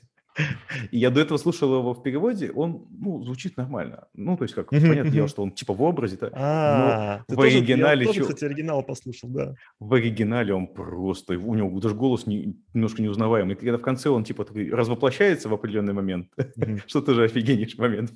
И 0.91 0.97
я 0.97 1.09
до 1.09 1.21
этого 1.21 1.37
слушал 1.37 1.79
его 1.79 1.93
в 1.93 2.03
переводе, 2.03 2.51
он, 2.51 2.87
ну, 2.89 3.23
звучит 3.23 3.57
нормально. 3.57 4.07
Ну, 4.13 4.37
то 4.37 4.43
есть, 4.43 4.55
как, 4.55 4.69
понятное 4.69 5.11
дело, 5.11 5.27
что 5.27 5.43
он 5.43 5.51
типа 5.51 5.73
в 5.73 5.81
образе-то, 5.81 6.29
а, 6.33 7.23
но 7.27 7.35
в 7.35 7.41
оригинале... 7.41 8.05
Я 8.05 8.07
тоже, 8.07 8.21
кстати, 8.21 8.45
оригинал 8.45 8.83
послушал, 8.83 9.29
да. 9.29 9.55
В 9.79 9.93
оригинале 9.93 10.53
он 10.53 10.67
просто, 10.67 11.37
у 11.37 11.55
него 11.55 11.79
даже 11.79 11.95
голос 11.95 12.27
не, 12.27 12.57
немножко 12.73 13.01
неузнаваемый. 13.01 13.55
Когда 13.55 13.77
в 13.77 13.81
конце 13.81 14.09
он, 14.09 14.23
типа, 14.23 14.45
развоплощается 14.71 15.49
в 15.49 15.53
определенный 15.53 15.93
момент, 15.93 16.27
что 16.87 17.01
тоже 17.01 17.23
офигеннейший 17.23 17.79
момент. 17.79 18.11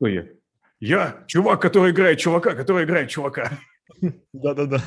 Ой, 0.00 0.30
я 0.80 1.24
чувак, 1.26 1.60
который 1.60 1.92
играет 1.92 2.18
чувака, 2.18 2.54
который 2.54 2.84
играет 2.84 3.10
чувака. 3.10 3.58
Да-да-да. 4.32 4.82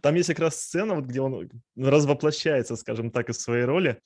Там 0.00 0.14
есть 0.14 0.28
как 0.28 0.38
раз 0.38 0.60
сцена, 0.60 0.94
вот, 0.94 1.04
где 1.04 1.20
он 1.20 1.50
развоплощается, 1.76 2.76
скажем 2.76 3.10
так, 3.10 3.28
из 3.28 3.40
своей 3.40 3.64
роли, 3.64 4.00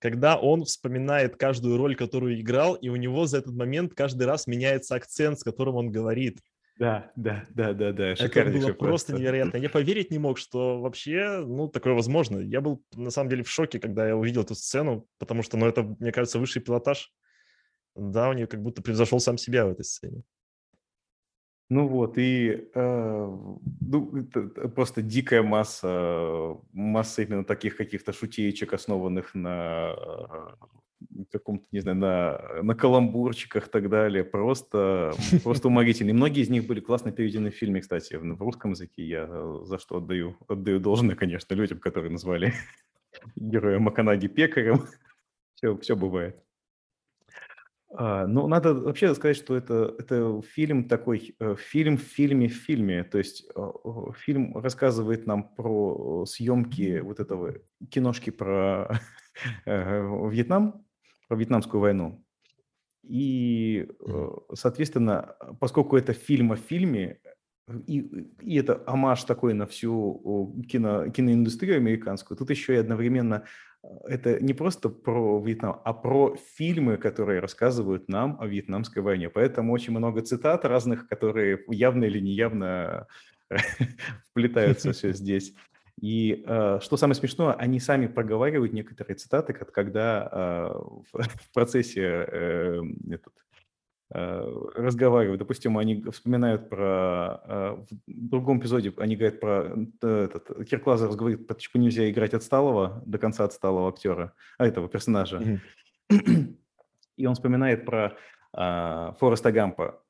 когда 0.00 0.36
он 0.36 0.64
вспоминает 0.64 1.36
каждую 1.36 1.76
роль, 1.76 1.94
которую 1.94 2.40
играл, 2.40 2.74
и 2.74 2.88
у 2.88 2.96
него 2.96 3.26
за 3.26 3.38
этот 3.38 3.54
момент 3.54 3.94
каждый 3.94 4.24
раз 4.26 4.46
меняется 4.46 4.96
акцент, 4.96 5.38
с 5.38 5.44
которым 5.44 5.76
он 5.76 5.90
говорит. 5.92 6.40
Да, 6.78 7.12
да, 7.14 7.44
да, 7.50 7.74
да, 7.74 7.92
да. 7.92 8.12
Это 8.12 8.44
было 8.46 8.52
просто, 8.52 8.74
просто 8.74 9.12
невероятно. 9.12 9.58
Я 9.58 9.68
поверить 9.68 10.10
не 10.10 10.18
мог, 10.18 10.38
что 10.38 10.80
вообще, 10.80 11.44
ну, 11.46 11.68
такое 11.68 11.92
возможно. 11.92 12.38
Я 12.38 12.62
был, 12.62 12.82
на 12.94 13.10
самом 13.10 13.28
деле, 13.28 13.44
в 13.44 13.50
шоке, 13.50 13.78
когда 13.78 14.08
я 14.08 14.16
увидел 14.16 14.42
эту 14.42 14.54
сцену, 14.54 15.06
потому 15.18 15.42
что, 15.42 15.58
ну, 15.58 15.66
это, 15.66 15.82
мне 15.82 16.10
кажется, 16.10 16.38
высший 16.38 16.62
пилотаж. 16.62 17.12
Да, 17.94 18.30
у 18.30 18.32
нее 18.32 18.46
как 18.46 18.62
будто 18.62 18.80
превзошел 18.80 19.20
сам 19.20 19.36
себя 19.36 19.66
в 19.66 19.72
этой 19.72 19.84
сцене. 19.84 20.22
Ну 21.70 21.86
вот, 21.86 22.18
и 22.18 22.68
э, 22.74 23.36
ну, 23.80 24.24
просто 24.74 25.02
дикая 25.02 25.42
масса, 25.44 26.56
масса 26.72 27.22
именно 27.22 27.44
таких 27.44 27.76
каких-то 27.76 28.12
шутеечек, 28.12 28.72
основанных 28.72 29.36
на 29.36 29.94
э, 29.96 31.24
каком-то, 31.30 31.64
не 31.70 31.78
знаю, 31.78 31.96
на, 31.96 32.62
на 32.62 32.74
каламбурчиках 32.74 33.68
и 33.68 33.70
так 33.70 33.88
далее. 33.88 34.24
Просто, 34.24 35.12
просто 35.44 35.68
уморительные. 35.68 36.12
Многие 36.12 36.42
из 36.42 36.50
них 36.50 36.66
были 36.66 36.80
классно 36.80 37.12
переведены 37.12 37.52
в 37.52 37.54
фильме, 37.54 37.80
кстати, 37.80 38.14
в, 38.14 38.22
в 38.22 38.42
русском 38.42 38.72
языке. 38.72 39.04
Я 39.04 39.28
за 39.62 39.78
что 39.78 39.98
отдаю, 39.98 40.36
отдаю 40.48 40.80
должное, 40.80 41.14
конечно, 41.14 41.54
людям, 41.54 41.78
которые 41.78 42.10
назвали 42.10 42.52
героя 43.36 43.78
Маканаги 43.78 44.26
пекарем. 44.26 44.86
Все, 45.54 45.76
все 45.76 45.94
бывает. 45.94 46.42
А, 47.92 48.26
ну, 48.26 48.46
надо 48.46 48.74
вообще 48.74 49.14
сказать, 49.14 49.36
что 49.36 49.56
это, 49.56 49.94
это 49.98 50.40
фильм 50.42 50.88
такой, 50.88 51.34
э, 51.40 51.56
фильм 51.58 51.96
в 51.96 52.02
фильме 52.02 52.48
в 52.48 52.54
фильме. 52.54 53.02
То 53.02 53.18
есть 53.18 53.46
э, 53.54 53.70
фильм 54.16 54.56
рассказывает 54.56 55.26
нам 55.26 55.48
про 55.54 56.24
съемки 56.24 57.00
вот 57.00 57.18
этого 57.18 57.54
киношки 57.90 58.30
про 58.30 59.00
э, 59.66 60.28
Вьетнам, 60.30 60.84
про 61.28 61.36
Вьетнамскую 61.36 61.80
войну. 61.80 62.24
И, 63.02 63.88
соответственно, 64.54 65.34
поскольку 65.58 65.96
это 65.96 66.12
фильм 66.12 66.52
о 66.52 66.56
фильме, 66.56 67.18
и, 67.86 67.98
и 68.42 68.56
это 68.56 68.84
амаш 68.86 69.24
такой 69.24 69.54
на 69.54 69.66
всю 69.66 70.62
кино, 70.68 71.08
киноиндустрию 71.08 71.78
американскую, 71.78 72.36
тут 72.36 72.50
еще 72.50 72.74
и 72.74 72.78
одновременно 72.78 73.44
это 74.04 74.40
не 74.40 74.52
просто 74.52 74.88
про 74.88 75.40
Вьетнам, 75.40 75.80
а 75.84 75.92
про 75.92 76.36
фильмы, 76.54 76.96
которые 76.96 77.40
рассказывают 77.40 78.08
нам 78.08 78.36
о 78.40 78.46
Вьетнамской 78.46 79.02
войне. 79.02 79.30
Поэтому 79.30 79.72
очень 79.72 79.92
много 79.92 80.22
цитат 80.22 80.64
разных, 80.64 81.08
которые 81.08 81.64
явно 81.68 82.04
или 82.04 82.20
неявно 82.20 83.06
вплетаются 84.30 84.92
все 84.92 85.12
здесь. 85.12 85.54
И 86.00 86.44
э, 86.46 86.78
что 86.80 86.96
самое 86.96 87.14
смешное, 87.14 87.52
они 87.54 87.78
сами 87.78 88.06
проговаривают 88.06 88.72
некоторые 88.72 89.16
цитаты, 89.16 89.52
когда 89.52 90.28
э, 90.32 90.78
в, 91.12 91.52
процессе 91.52 92.02
э, 92.02 92.82
этот, 93.10 93.34
разговаривают. 94.12 95.38
Допустим, 95.38 95.78
они 95.78 96.02
вспоминают 96.10 96.68
про... 96.68 97.40
Э, 97.44 97.76
в 98.06 98.28
другом 98.28 98.58
эпизоде 98.58 98.92
они 98.96 99.16
говорят 99.16 99.40
про... 99.40 99.72
Э, 100.02 100.24
этот, 100.24 100.68
Кирк 100.68 100.86
Лазарс 100.86 101.14
говорит, 101.14 101.46
почему 101.46 101.82
нельзя 101.82 102.10
играть 102.10 102.34
отсталого, 102.34 103.02
до 103.06 103.18
конца 103.18 103.44
отсталого 103.44 103.88
актера, 103.88 104.32
а 104.58 104.66
этого 104.66 104.88
персонажа. 104.88 105.60
Mm-hmm. 106.10 106.54
И 107.18 107.26
он 107.26 107.34
вспоминает 107.34 107.84
про 107.84 108.16
а, 108.52 109.12
Фореста 109.20 109.52
Гампа, 109.52 110.02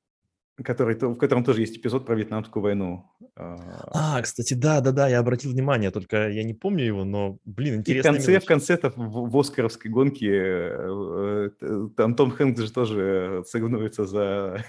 который, 0.65 0.97
в 0.97 1.17
котором 1.17 1.45
тоже 1.45 1.61
есть 1.61 1.77
эпизод 1.77 2.07
про 2.07 2.15
Вьетнамскую 2.15 2.63
войну. 2.63 3.05
А, 3.37 4.17
а 4.17 4.23
кстати, 4.23 4.55
да, 4.55 4.81
да, 4.81 4.93
да, 4.93 5.09
я 5.09 5.19
обратил 5.19 5.53
внимание, 5.53 5.91
только 5.91 6.29
я 6.29 6.43
не 6.45 6.55
помню 6.55 6.85
его, 6.85 7.05
но, 7.05 7.39
блин, 7.45 7.77
интересно. 7.77 8.13
в 8.13 8.15
конце, 8.15 8.41
в 8.41 8.45
конце 8.45 8.79
в, 8.83 9.31
в 9.31 9.39
Оскаровской 9.39 9.91
гонке 9.91 10.29
э, 10.31 11.51
э, 11.61 11.89
там 11.97 12.15
Том 12.15 12.31
Хэнкс 12.31 12.61
же 12.61 12.73
тоже 12.73 13.43
соревнуется 13.47 14.05
за, 14.05 14.65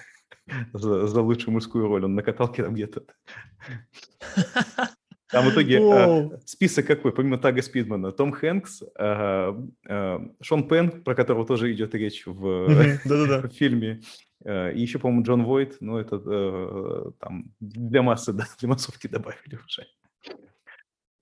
за, 0.74 1.08
за 1.08 1.22
лучшую 1.22 1.54
мужскую 1.54 1.88
роль, 1.88 2.06
он 2.06 2.16
на 2.16 2.24
каталке 2.24 2.64
там 2.64 2.74
где-то. 2.74 3.04
Там 5.32 5.46
в 5.46 5.54
итоге 5.54 5.80
э, 5.80 6.30
список 6.46 6.88
какой, 6.88 7.12
помимо 7.12 7.38
Тага 7.38 7.62
Спидмана, 7.62 8.12
Том 8.12 8.32
Хэнкс, 8.32 8.84
э, 8.98 9.54
э, 9.88 10.20
Шон 10.42 10.68
Пен, 10.68 11.04
про 11.04 11.16
которого 11.16 11.46
тоже 11.46 11.72
идет 11.74 11.96
речь 11.96 12.26
в, 12.26 12.34
в 13.06 13.50
фильме, 13.50 14.02
Э, 14.44 14.74
и 14.74 14.82
еще, 14.82 15.00
по-моему, 15.00 15.24
Джон 15.24 15.44
Войт, 15.44 15.78
ну, 15.80 15.98
это 15.98 16.22
э, 16.26 17.12
там 17.20 17.54
для 17.60 18.02
массы, 18.02 18.34
да, 18.34 18.46
для 18.60 18.70
массовки 18.70 19.08
добавили 19.08 19.60
уже. 19.66 19.88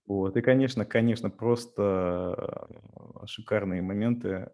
Вот, 0.06 0.36
и, 0.38 0.42
конечно, 0.42 0.86
конечно, 0.86 1.30
просто 1.30 2.66
э, 3.22 3.26
шикарные 3.28 3.82
моменты. 3.82 4.50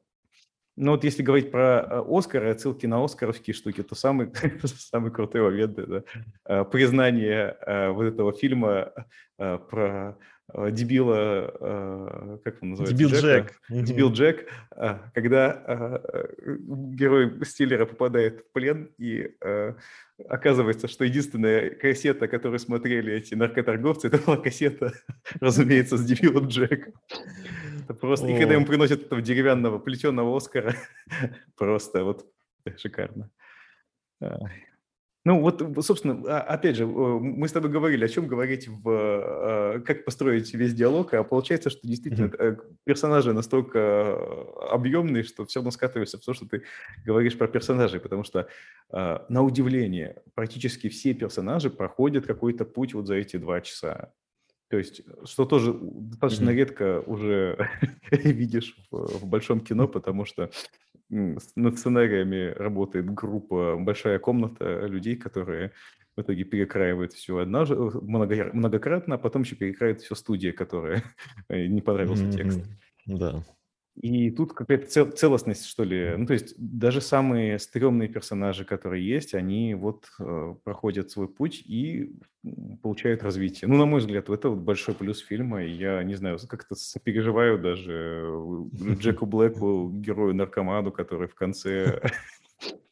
Ну, 0.75 0.91
вот 0.91 1.03
если 1.03 1.23
говорить 1.23 1.51
про 1.51 2.03
Оскар 2.07 2.47
отсылки 2.47 2.85
на 2.85 3.03
оскаровские 3.03 3.53
штуки, 3.53 3.81
то 3.83 3.95
самый, 3.95 4.31
самый 4.63 5.11
крутой 5.11 5.41
момент, 5.41 5.75
да, 5.75 6.63
признание 6.65 7.57
вот 7.93 8.03
этого 8.03 8.33
фильма 8.33 8.91
про 9.37 10.17
Э, 10.53 10.69
дебила, 10.71 11.53
э, 11.59 12.37
как 12.43 12.61
он 12.61 12.71
называется? 12.71 12.95
Дебил 12.95 13.09
Джек. 13.09 13.61
Дебил 13.69 14.11
Джек, 14.11 14.47
э, 14.75 14.99
когда 15.13 16.01
герой 16.45 17.43
Стиллера 17.45 17.85
попадает 17.85 18.41
в 18.41 18.51
плен, 18.53 18.89
и 18.97 19.31
оказывается, 20.29 20.87
что 20.87 21.03
единственная 21.03 21.71
кассета, 21.71 22.27
которую 22.27 22.59
смотрели 22.59 23.13
эти 23.13 23.33
наркоторговцы, 23.33 24.07
это 24.07 24.19
была 24.19 24.37
кассета, 24.37 24.93
разумеется, 25.39 25.97
с 25.97 26.05
дебилом 26.05 26.47
Джеком. 26.47 26.93
Это 27.85 27.93
просто... 27.99 28.27
И 28.27 28.37
когда 28.37 28.55
ему 28.55 28.65
приносят 28.65 29.03
этого 29.03 29.21
деревянного 29.21 29.79
плетеного 29.79 30.35
Оскара, 30.35 30.75
просто 31.55 32.03
вот 32.03 32.25
шикарно. 32.77 33.31
Ну 35.27 35.41
вот, 35.41 35.59
собственно, 35.83 36.21
а, 36.27 36.41
опять 36.41 36.75
же, 36.75 36.85
мы 36.85 37.47
с 37.47 37.51
тобой 37.51 37.71
говорили, 37.71 38.05
о 38.05 38.07
чем 38.07 38.27
говорить, 38.27 38.67
в, 38.67 38.83
а, 38.87 39.79
как 39.79 40.05
построить 40.05 40.53
весь 40.53 40.75
диалог, 40.75 41.15
а 41.15 41.23
получается, 41.23 41.71
что 41.71 41.87
действительно 41.87 42.27
mm-hmm. 42.27 42.75
персонажи 42.83 43.33
настолько 43.33 44.27
объемные, 44.69 45.23
что 45.23 45.47
все 45.47 45.59
равно 45.59 45.71
скатывается 45.71 46.19
в 46.19 46.21
то, 46.21 46.35
что 46.35 46.47
ты 46.47 46.61
говоришь 47.03 47.39
про 47.39 47.47
персонажей, 47.47 47.99
потому 47.99 48.23
что, 48.23 48.47
на 48.91 49.41
удивление, 49.41 50.21
практически 50.35 50.89
все 50.89 51.15
персонажи 51.15 51.71
проходят 51.71 52.27
какой-то 52.27 52.63
путь 52.63 52.93
вот 52.93 53.07
за 53.07 53.15
эти 53.15 53.37
два 53.37 53.61
часа. 53.61 54.13
То 54.75 54.79
есть, 54.79 55.03
что 55.23 55.45
тоже 55.45 55.73
достаточно 55.81 56.49
mm-hmm. 56.49 56.53
редко 56.53 56.99
уже 57.05 57.69
видишь 58.11 58.75
в, 58.91 59.19
в 59.19 59.25
большом 59.25 59.61
кино, 59.61 59.87
потому 59.87 60.25
что 60.25 60.49
над 61.07 61.79
сценариями 61.79 62.51
работает 62.57 63.05
группа, 63.05 63.77
большая 63.77 64.19
комната 64.19 64.85
людей, 64.85 65.15
которые 65.15 65.71
в 66.17 66.21
итоге 66.21 66.43
перекраивают 66.43 67.13
все 67.13 67.37
однажды, 67.37 67.75
много, 67.75 68.49
многократно, 68.51 69.15
а 69.15 69.17
потом 69.17 69.43
еще 69.43 69.55
перекраивает 69.55 70.01
все 70.01 70.13
студия, 70.13 70.51
которая 70.51 71.01
не 71.49 71.79
понравился 71.79 72.25
mm-hmm. 72.25 72.31
текст. 72.33 72.59
Да. 73.05 73.45
И 74.01 74.29
тут 74.29 74.53
какая-то 74.53 74.87
цел, 74.87 75.09
целостность, 75.09 75.65
что 75.65 75.83
ли. 75.83 76.15
Ну, 76.17 76.25
то 76.25 76.33
есть 76.33 76.53
даже 76.57 76.99
самые 76.99 77.59
стрёмные 77.59 78.09
персонажи, 78.09 78.65
которые 78.65 79.07
есть, 79.07 79.33
они 79.33 79.73
вот 79.73 80.07
э, 80.19 80.55
проходят 80.63 81.11
свой 81.11 81.29
путь 81.29 81.63
и 81.65 82.13
получают 82.81 83.23
развитие. 83.23 83.69
Ну, 83.69 83.77
на 83.77 83.85
мой 83.85 84.01
взгляд, 84.01 84.29
это 84.29 84.49
вот 84.49 84.59
большой 84.59 84.95
плюс 84.95 85.19
фильма. 85.19 85.63
И 85.63 85.71
я, 85.71 86.03
не 86.03 86.15
знаю, 86.15 86.37
как-то 86.47 86.75
переживаю 87.03 87.57
даже 87.57 88.29
Джеку 88.99 89.25
Блэку, 89.25 89.89
герою-наркоману, 89.93 90.91
который 90.91 91.29
в 91.29 91.35
конце 91.35 92.01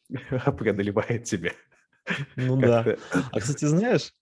преодолевает 0.58 1.26
себя. 1.26 1.52
Ну 2.36 2.56
да. 2.56 2.96
А, 3.30 3.40
кстати, 3.40 3.66
знаешь, 3.66 4.12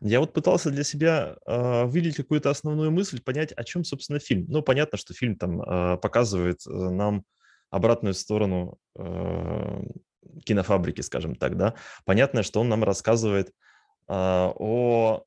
я 0.00 0.20
вот 0.20 0.32
пытался 0.32 0.70
для 0.70 0.84
себя 0.84 1.36
э, 1.46 1.84
выделить 1.84 2.16
какую-то 2.16 2.50
основную 2.50 2.90
мысль, 2.90 3.20
понять, 3.20 3.52
о 3.52 3.64
чем, 3.64 3.84
собственно, 3.84 4.18
фильм. 4.18 4.46
Ну, 4.48 4.62
понятно, 4.62 4.98
что 4.98 5.14
фильм 5.14 5.36
там 5.36 5.62
э, 5.62 5.96
показывает 5.98 6.60
нам 6.66 7.24
обратную 7.70 8.14
сторону 8.14 8.78
э, 8.96 9.82
кинофабрики, 10.44 11.00
скажем 11.00 11.34
так, 11.34 11.56
да. 11.56 11.74
Понятно, 12.04 12.42
что 12.42 12.60
он 12.60 12.68
нам 12.68 12.84
рассказывает 12.84 13.48
э, 13.48 13.52
о, 14.08 15.24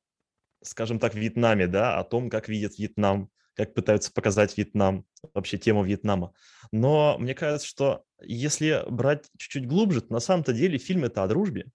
скажем 0.62 1.00
так, 1.00 1.16
Вьетнаме, 1.16 1.68
да, 1.68 2.00
о 2.00 2.04
том, 2.04 2.30
как 2.30 2.50
видят 2.50 2.78
Вьетнам, 2.78 3.30
как 3.56 3.74
пытаются 3.74 4.12
показать 4.12 4.58
Вьетнам, 4.58 5.06
вообще 5.34 5.58
тему 5.58 5.84
Вьетнама. 5.84 6.34
Но 6.72 7.18
мне 7.20 7.34
кажется, 7.34 7.68
что 7.68 8.04
если 8.22 8.84
брать 8.90 9.26
чуть-чуть 9.38 9.68
глубже, 9.68 10.02
то 10.02 10.14
на 10.14 10.20
самом-то 10.20 10.54
деле 10.54 10.78
фильм 10.78 11.06
это 11.06 11.24
о 11.24 11.28
дружбе, 11.28 11.68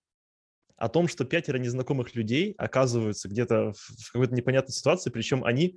о 0.79 0.89
том, 0.89 1.09
что 1.09 1.25
пятеро 1.25 1.59
незнакомых 1.59 2.15
людей 2.15 2.55
оказываются 2.57 3.29
где-то 3.29 3.73
в 3.73 4.13
какой-то 4.13 4.35
непонятной 4.35 4.73
ситуации, 4.73 5.11
причем 5.11 5.45
они 5.45 5.77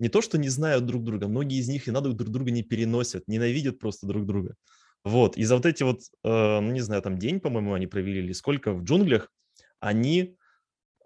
не 0.00 0.08
то, 0.08 0.20
что 0.20 0.38
не 0.38 0.48
знают 0.48 0.86
друг 0.86 1.04
друга, 1.04 1.28
многие 1.28 1.58
из 1.58 1.68
них 1.68 1.86
и 1.86 1.90
надо 1.90 2.12
друг 2.12 2.30
друга 2.30 2.50
не 2.50 2.62
переносят, 2.62 3.28
ненавидят 3.28 3.78
просто 3.78 4.06
друг 4.06 4.26
друга. 4.26 4.56
Вот, 5.04 5.36
и 5.36 5.44
за 5.44 5.56
вот 5.56 5.66
эти 5.66 5.82
вот, 5.82 6.00
э, 6.24 6.60
ну, 6.60 6.72
не 6.72 6.80
знаю, 6.80 7.00
там 7.00 7.18
день, 7.18 7.40
по-моему, 7.40 7.74
они 7.74 7.86
провели 7.86 8.20
или 8.20 8.32
сколько 8.32 8.72
в 8.72 8.82
джунглях, 8.82 9.32
они 9.78 10.36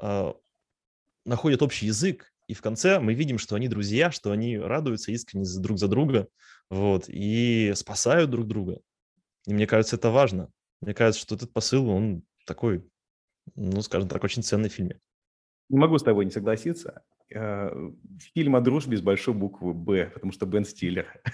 э, 0.01 0.33
находят 1.25 1.63
общий 1.63 1.87
язык, 1.87 2.33
и 2.49 2.55
в 2.55 2.63
конце 2.63 2.99
мы 2.99 3.15
видим, 3.15 3.39
что 3.39 3.57
они 3.57 3.69
друзья, 3.69 4.11
что 4.11 4.33
они 4.33 4.59
радуются 4.59 5.13
искренне 5.13 5.47
друг 5.61 5.79
за 5.79 5.89
друга, 5.89 6.29
вот, 6.71 7.05
и 7.09 7.73
спасают 7.77 8.31
друг 8.31 8.47
друга. 8.47 8.81
И 9.47 9.53
мне 9.55 9.67
кажется, 9.67 9.97
это 9.97 10.11
важно. 10.11 10.51
Мне 10.81 10.95
кажется, 10.95 11.21
что 11.21 11.35
этот 11.35 11.53
посыл, 11.53 11.89
он 11.89 12.23
такой 12.47 12.85
ну, 13.55 13.81
скажем 13.83 14.09
так, 14.09 14.23
очень 14.25 14.43
ценный 14.43 14.69
фильм. 14.69 14.93
Не 15.69 15.79
могу 15.79 15.99
с 15.99 16.03
тобой 16.03 16.25
не 16.25 16.31
согласиться. 16.31 17.03
Э, 17.35 17.71
фильм 18.35 18.57
о 18.57 18.61
дружбе 18.61 18.97
с 18.97 19.01
большой 19.01 19.35
буквы 19.35 19.73
«Б», 19.73 20.11
потому 20.13 20.33
что 20.33 20.47
Бен 20.47 20.65
Стиллер. 20.65 21.07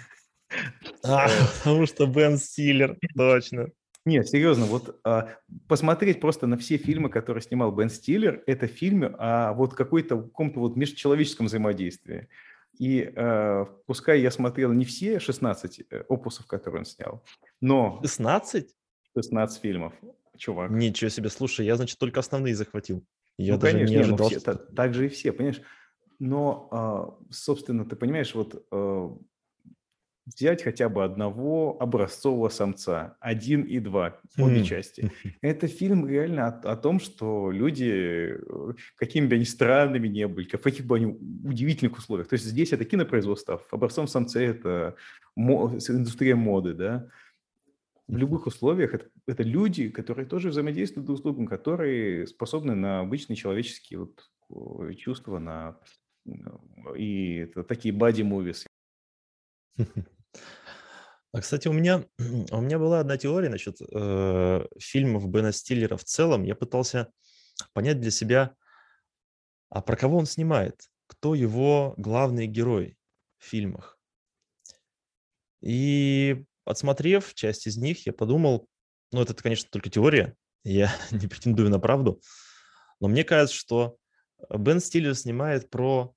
А, 1.05 1.29
э, 1.29 1.31
потому 1.59 1.87
что 1.87 2.07
Бен 2.07 2.37
Стиллер, 2.37 2.99
точно. 3.17 3.69
Нет, 4.05 4.29
серьезно, 4.29 4.65
вот 4.65 4.99
а, 5.05 5.37
посмотреть 5.69 6.21
просто 6.21 6.47
на 6.47 6.57
все 6.57 6.77
фильмы, 6.77 7.09
которые 7.09 7.43
снимал 7.43 7.71
Бен 7.71 7.89
Стиллер, 7.89 8.43
это 8.47 8.67
фильмы 8.67 9.15
о 9.19 9.53
вот 9.53 9.75
какой-то 9.75 10.23
каком-то 10.23 10.59
вот 10.59 10.75
межчеловеческом 10.75 11.47
взаимодействии. 11.47 12.29
И 12.79 13.13
э, 13.15 13.67
пускай 13.87 14.21
я 14.23 14.31
смотрел 14.31 14.73
не 14.73 14.87
все 14.87 15.21
16 15.21 15.83
э, 15.91 16.05
опусов, 16.09 16.47
которые 16.47 16.81
он 16.81 16.85
снял, 16.87 17.23
но... 17.61 18.01
16? 18.03 18.75
16 19.15 19.61
фильмов 19.61 19.93
чувак. 20.41 20.71
Ничего 20.71 21.09
себе, 21.11 21.29
слушай, 21.31 21.65
я, 21.67 21.77
значит, 21.77 21.99
только 21.99 22.21
основные 22.21 22.55
захватил. 22.55 23.05
Я 23.39 23.55
ну, 23.55 23.61
даже 23.61 23.73
конечно, 23.75 23.95
не 23.95 24.01
ожидал. 24.01 24.19
Ну, 24.19 24.29
все, 24.29 24.41
что... 24.41 24.55
так 24.55 24.95
же 24.95 25.07
и 25.07 25.09
все, 25.09 25.33
понимаешь? 25.33 25.63
Но, 26.19 26.69
а, 26.71 27.19
собственно, 27.31 27.85
ты 27.87 27.97
понимаешь, 27.97 28.35
вот 28.35 28.67
а, 28.71 29.17
взять 30.27 30.63
хотя 30.63 30.89
бы 30.89 31.05
одного 31.05 31.81
образцового 31.81 32.49
самца, 32.49 33.17
один 33.21 33.63
и 33.63 33.79
два, 33.79 34.21
обе 34.39 34.65
части. 34.65 35.11
Это 35.41 35.67
фильм 35.67 36.07
реально 36.07 36.49
о, 36.49 36.73
о 36.73 36.77
том, 36.77 37.01
что 37.01 37.51
люди, 37.51 38.37
э, 38.37 38.73
какими 38.97 39.27
бы 39.27 39.37
они 39.37 39.45
странными 39.45 40.09
не 40.09 40.29
были, 40.29 40.47
в 40.47 40.63
каких 40.63 40.87
бы 40.87 40.97
они 40.97 41.07
удивительных 41.07 41.99
условиях. 41.99 42.29
То 42.29 42.35
есть 42.35 42.45
здесь 42.45 42.73
это 42.73 42.85
кинопроизводство, 42.85 43.59
в 43.59 43.73
образцовом 43.73 44.09
самце 44.09 44.45
это 44.47 44.97
мо, 45.35 45.73
индустрия 45.89 46.37
моды, 46.37 46.75
да. 46.75 47.09
В 48.11 48.17
любых 48.17 48.49
условиях 48.49 48.93
это, 48.93 49.09
это 49.29 49.45
люди, 49.45 49.89
которые 49.89 50.27
тоже 50.27 50.49
взаимодействуют 50.49 51.07
друг 51.07 51.21
с 51.21 51.23
другом, 51.23 51.47
которые 51.47 52.27
способны 52.27 52.75
на 52.75 52.99
обычные 52.99 53.37
человеческие 53.37 54.01
вот 54.01 54.97
чувства, 54.97 55.39
на 55.39 55.79
и 56.97 57.37
это 57.37 57.63
такие 57.63 57.95
бади-мувис. 57.95 58.67
А, 61.33 61.41
кстати, 61.41 61.69
у 61.69 61.73
меня, 61.73 62.05
у 62.51 62.61
меня 62.61 62.81
была 62.81 62.99
одна 62.99 63.17
теория 63.17 63.49
насчет 63.49 63.77
э, 63.81 64.67
фильмов 64.81 65.29
Бена 65.29 65.53
Стиллера 65.53 65.97
в 65.97 66.03
целом. 66.03 66.43
Я 66.43 66.57
пытался 66.57 67.13
понять 67.73 68.01
для 68.01 68.11
себя, 68.11 68.57
а 69.69 69.83
про 69.83 69.95
кого 69.95 70.19
он 70.19 70.27
снимает, 70.27 70.91
кто 71.07 71.37
его 71.37 71.95
главный 71.97 72.49
герой 72.49 72.99
в 73.39 73.45
фильмах. 73.45 74.01
И 75.61 76.45
отсмотрев 76.65 77.35
часть 77.35 77.67
из 77.67 77.77
них, 77.77 78.07
я 78.07 78.13
подумал, 78.13 78.69
ну 79.13 79.23
это, 79.23 79.35
конечно, 79.35 79.69
только 79.71 79.91
теория, 79.91 80.35
я 80.65 80.95
не 81.11 81.27
претендую 81.27 81.71
на 81.71 81.79
правду, 81.79 82.21
но 83.01 83.09
мне 83.09 83.25
кажется, 83.25 83.57
что 83.57 83.97
Бен 84.49 84.81
Стиллер 84.81 85.15
снимает 85.15 85.71
про 85.71 86.15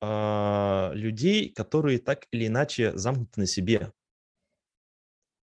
э, 0.00 0.90
людей, 0.94 1.50
которые 1.50 1.98
так 1.98 2.26
или 2.30 2.46
иначе 2.46 2.96
замкнуты 2.96 3.40
на 3.40 3.46
себе. 3.46 3.92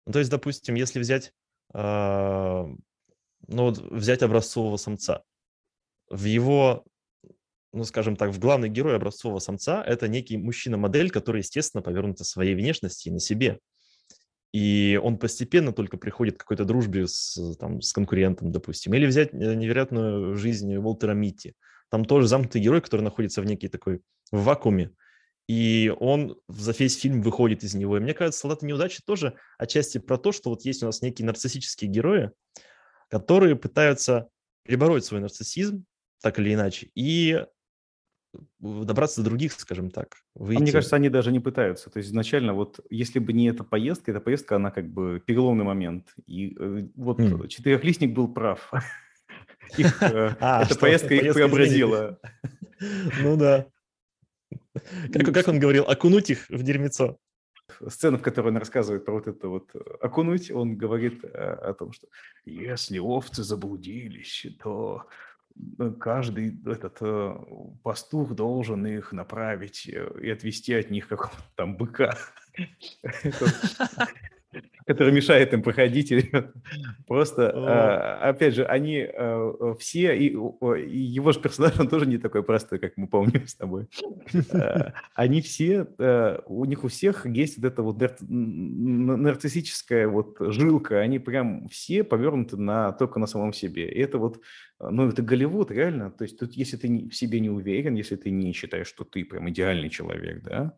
Ну, 0.07 0.13
то 0.13 0.19
есть, 0.19 0.31
допустим, 0.31 0.75
если 0.75 0.99
взять, 0.99 1.33
э, 1.75 1.79
ну, 1.81 2.77
вот 3.63 3.79
взять 3.79 4.23
образцового 4.23 4.77
самца, 4.77 5.23
в 6.11 6.25
его, 6.25 6.85
ну, 7.73 7.85
скажем 7.85 8.17
так, 8.17 8.31
в 8.31 8.39
главный 8.39 8.69
герой 8.69 8.97
образцового 8.97 9.39
самца 9.39 9.83
это 9.85 10.09
некий 10.09 10.39
мужчина-модель, 10.39 11.11
который, 11.11 11.39
естественно, 11.39 11.83
повернут 11.83 12.19
своей 12.21 12.55
внешности 12.55 13.09
и 13.09 13.13
на 13.13 13.21
себе. 13.21 13.59
И 14.53 14.99
он 15.03 15.19
постепенно 15.19 15.73
только 15.73 15.99
приходит 15.99 16.37
к 16.37 16.41
какой-то 16.41 16.65
дружбе 16.65 17.07
с, 17.07 17.57
там, 17.59 17.83
с 17.83 17.93
конкурентом, 17.93 18.51
допустим. 18.51 18.95
Или 18.95 19.07
взять 19.07 19.33
э, 19.33 19.55
невероятную 19.55 20.37
жизнь 20.37 20.75
Уолтера 20.77 21.13
Митти. 21.13 21.55
Там 21.91 22.05
тоже 22.05 22.29
замкнутый 22.29 22.63
герой, 22.63 22.81
который 22.81 23.03
находится 23.03 23.43
в 23.43 23.45
некий 23.45 23.69
такой 23.69 24.01
в 24.31 24.45
вакууме, 24.45 24.93
и 25.49 25.93
он 25.99 26.39
за 26.49 26.73
весь 26.73 26.99
фильм 26.99 27.23
выходит 27.23 27.65
из 27.65 27.75
него. 27.75 27.97
И 27.97 28.01
мне 28.01 28.13
кажется, 28.13 28.41
«Солдаты 28.41 28.67
неудачи» 28.67 29.03
тоже 29.05 29.35
отчасти 29.57 29.99
про 29.99 30.19
то, 30.19 30.31
что 30.31 30.51
вот 30.51 30.63
есть 30.63 30.83
у 30.83 30.87
нас 30.87 31.01
некие 31.01 31.25
нарциссические 31.25 31.91
герои, 31.91 32.31
которые 33.09 33.57
пытаются 33.57 34.29
перебороть 34.65 35.07
свой 35.07 35.21
нарциссизм, 35.21 35.85
так 36.21 36.39
или 36.39 36.53
иначе, 36.53 36.91
и 36.95 37.47
добраться 38.61 39.23
до 39.23 39.31
других, 39.31 39.53
скажем 39.53 39.91
так. 39.91 40.17
Выйти. 40.35 40.59
А 40.59 40.63
мне 40.63 40.73
кажется, 40.73 40.97
они 40.97 41.09
даже 41.09 41.33
не 41.33 41.41
пытаются. 41.41 41.91
То 41.91 41.99
есть 41.99 42.11
изначально 42.11 42.55
вот, 42.55 42.81
если 42.91 43.19
бы 43.19 43.33
не 43.33 43.49
эта 43.49 43.65
поездка, 43.65 44.11
эта 44.11 44.21
поездка, 44.21 44.57
она 44.57 44.71
как 44.71 44.89
бы 44.89 45.23
переломный 45.25 45.65
момент. 45.65 46.09
И 46.27 46.57
э, 46.59 46.89
вот 46.97 47.21
mm. 47.21 47.49
четырехлистник 47.49 48.13
был 48.13 48.29
прав. 48.29 48.71
Их, 49.77 50.03
э, 50.03 50.37
а, 50.41 50.63
эта 50.63 50.79
поездка 50.79 51.15
их 51.15 51.35
преобразила. 51.35 52.19
Ну 53.21 53.37
да. 53.37 53.67
Как, 55.13 55.35
как 55.35 55.49
он 55.49 55.59
говорил, 55.59 55.83
окунуть 55.89 56.31
их 56.31 56.49
в 56.49 56.63
дерьмецо. 56.63 57.19
Сцена, 57.89 58.19
в 58.19 58.23
которой 58.23 58.51
он 58.51 58.57
рассказывает 58.57 59.05
про 59.05 59.15
вот 59.15 59.27
это 59.27 59.49
вот 59.49 59.71
э, 59.75 59.81
окунуть, 60.01 60.53
он 60.53 60.77
говорит 60.77 61.25
о 61.25 61.75
том, 61.75 61.91
что 61.91 62.07
если 62.45 63.01
овцы 63.01 63.43
заблудились, 63.43 64.47
то 64.63 65.09
каждый 65.99 66.61
этот 66.67 66.99
пастух 67.83 68.35
должен 68.35 68.87
их 68.87 69.13
направить 69.13 69.87
и 69.87 70.31
отвести 70.31 70.75
от 70.75 70.91
них 70.91 71.09
какого-то 71.09 71.43
там 71.57 71.77
быка 71.77 72.17
который 74.87 75.13
мешает 75.13 75.53
им 75.53 75.63
проходить. 75.63 76.13
Просто, 77.07 77.53
а, 77.55 78.31
опять 78.31 78.55
же, 78.55 78.65
они 78.65 79.01
а, 79.01 79.75
все, 79.79 80.17
и 80.17 80.33
его 80.33 81.33
же 81.33 81.41
персонаж, 81.41 81.79
он 81.79 81.89
тоже 81.89 82.07
не 82.07 82.19
такой 82.19 82.43
простой, 82.43 82.79
как 82.79 82.97
мы 82.97 83.07
помним 83.07 83.47
с 83.47 83.55
тобой. 83.55 83.89
А, 84.53 84.93
они 85.15 85.43
все, 85.43 85.87
у 86.47 86.65
них 86.65 86.85
у 86.85 86.89
всех 86.89 87.27
есть 87.27 87.59
вот 87.59 87.67
эта 87.67 87.83
вот 87.83 87.99
нарциссическая 88.21 90.09
вот 90.09 90.37
жилка, 90.41 91.01
они 91.01 91.19
прям 91.19 91.69
все 91.69 92.05
повернуты 92.05 92.57
на, 92.57 92.93
только 92.93 93.19
на 93.19 93.27
самом 93.27 93.53
себе. 93.53 93.91
И 93.91 93.99
это 94.01 94.19
вот, 94.19 94.41
ну, 94.81 95.09
это 95.09 95.23
Голливуд, 95.23 95.71
реально. 95.71 96.11
То 96.11 96.25
есть 96.25 96.39
тут, 96.39 96.55
если 96.55 96.77
ты 96.77 97.09
в 97.09 97.15
себе 97.15 97.41
не 97.41 97.51
уверен, 97.51 97.95
если 97.95 98.17
ты 98.17 98.31
не 98.31 98.53
считаешь, 98.53 98.87
что 98.87 99.05
ты 99.05 99.25
прям 99.25 99.51
идеальный 99.51 99.91
человек, 99.91 100.43
да, 100.43 100.77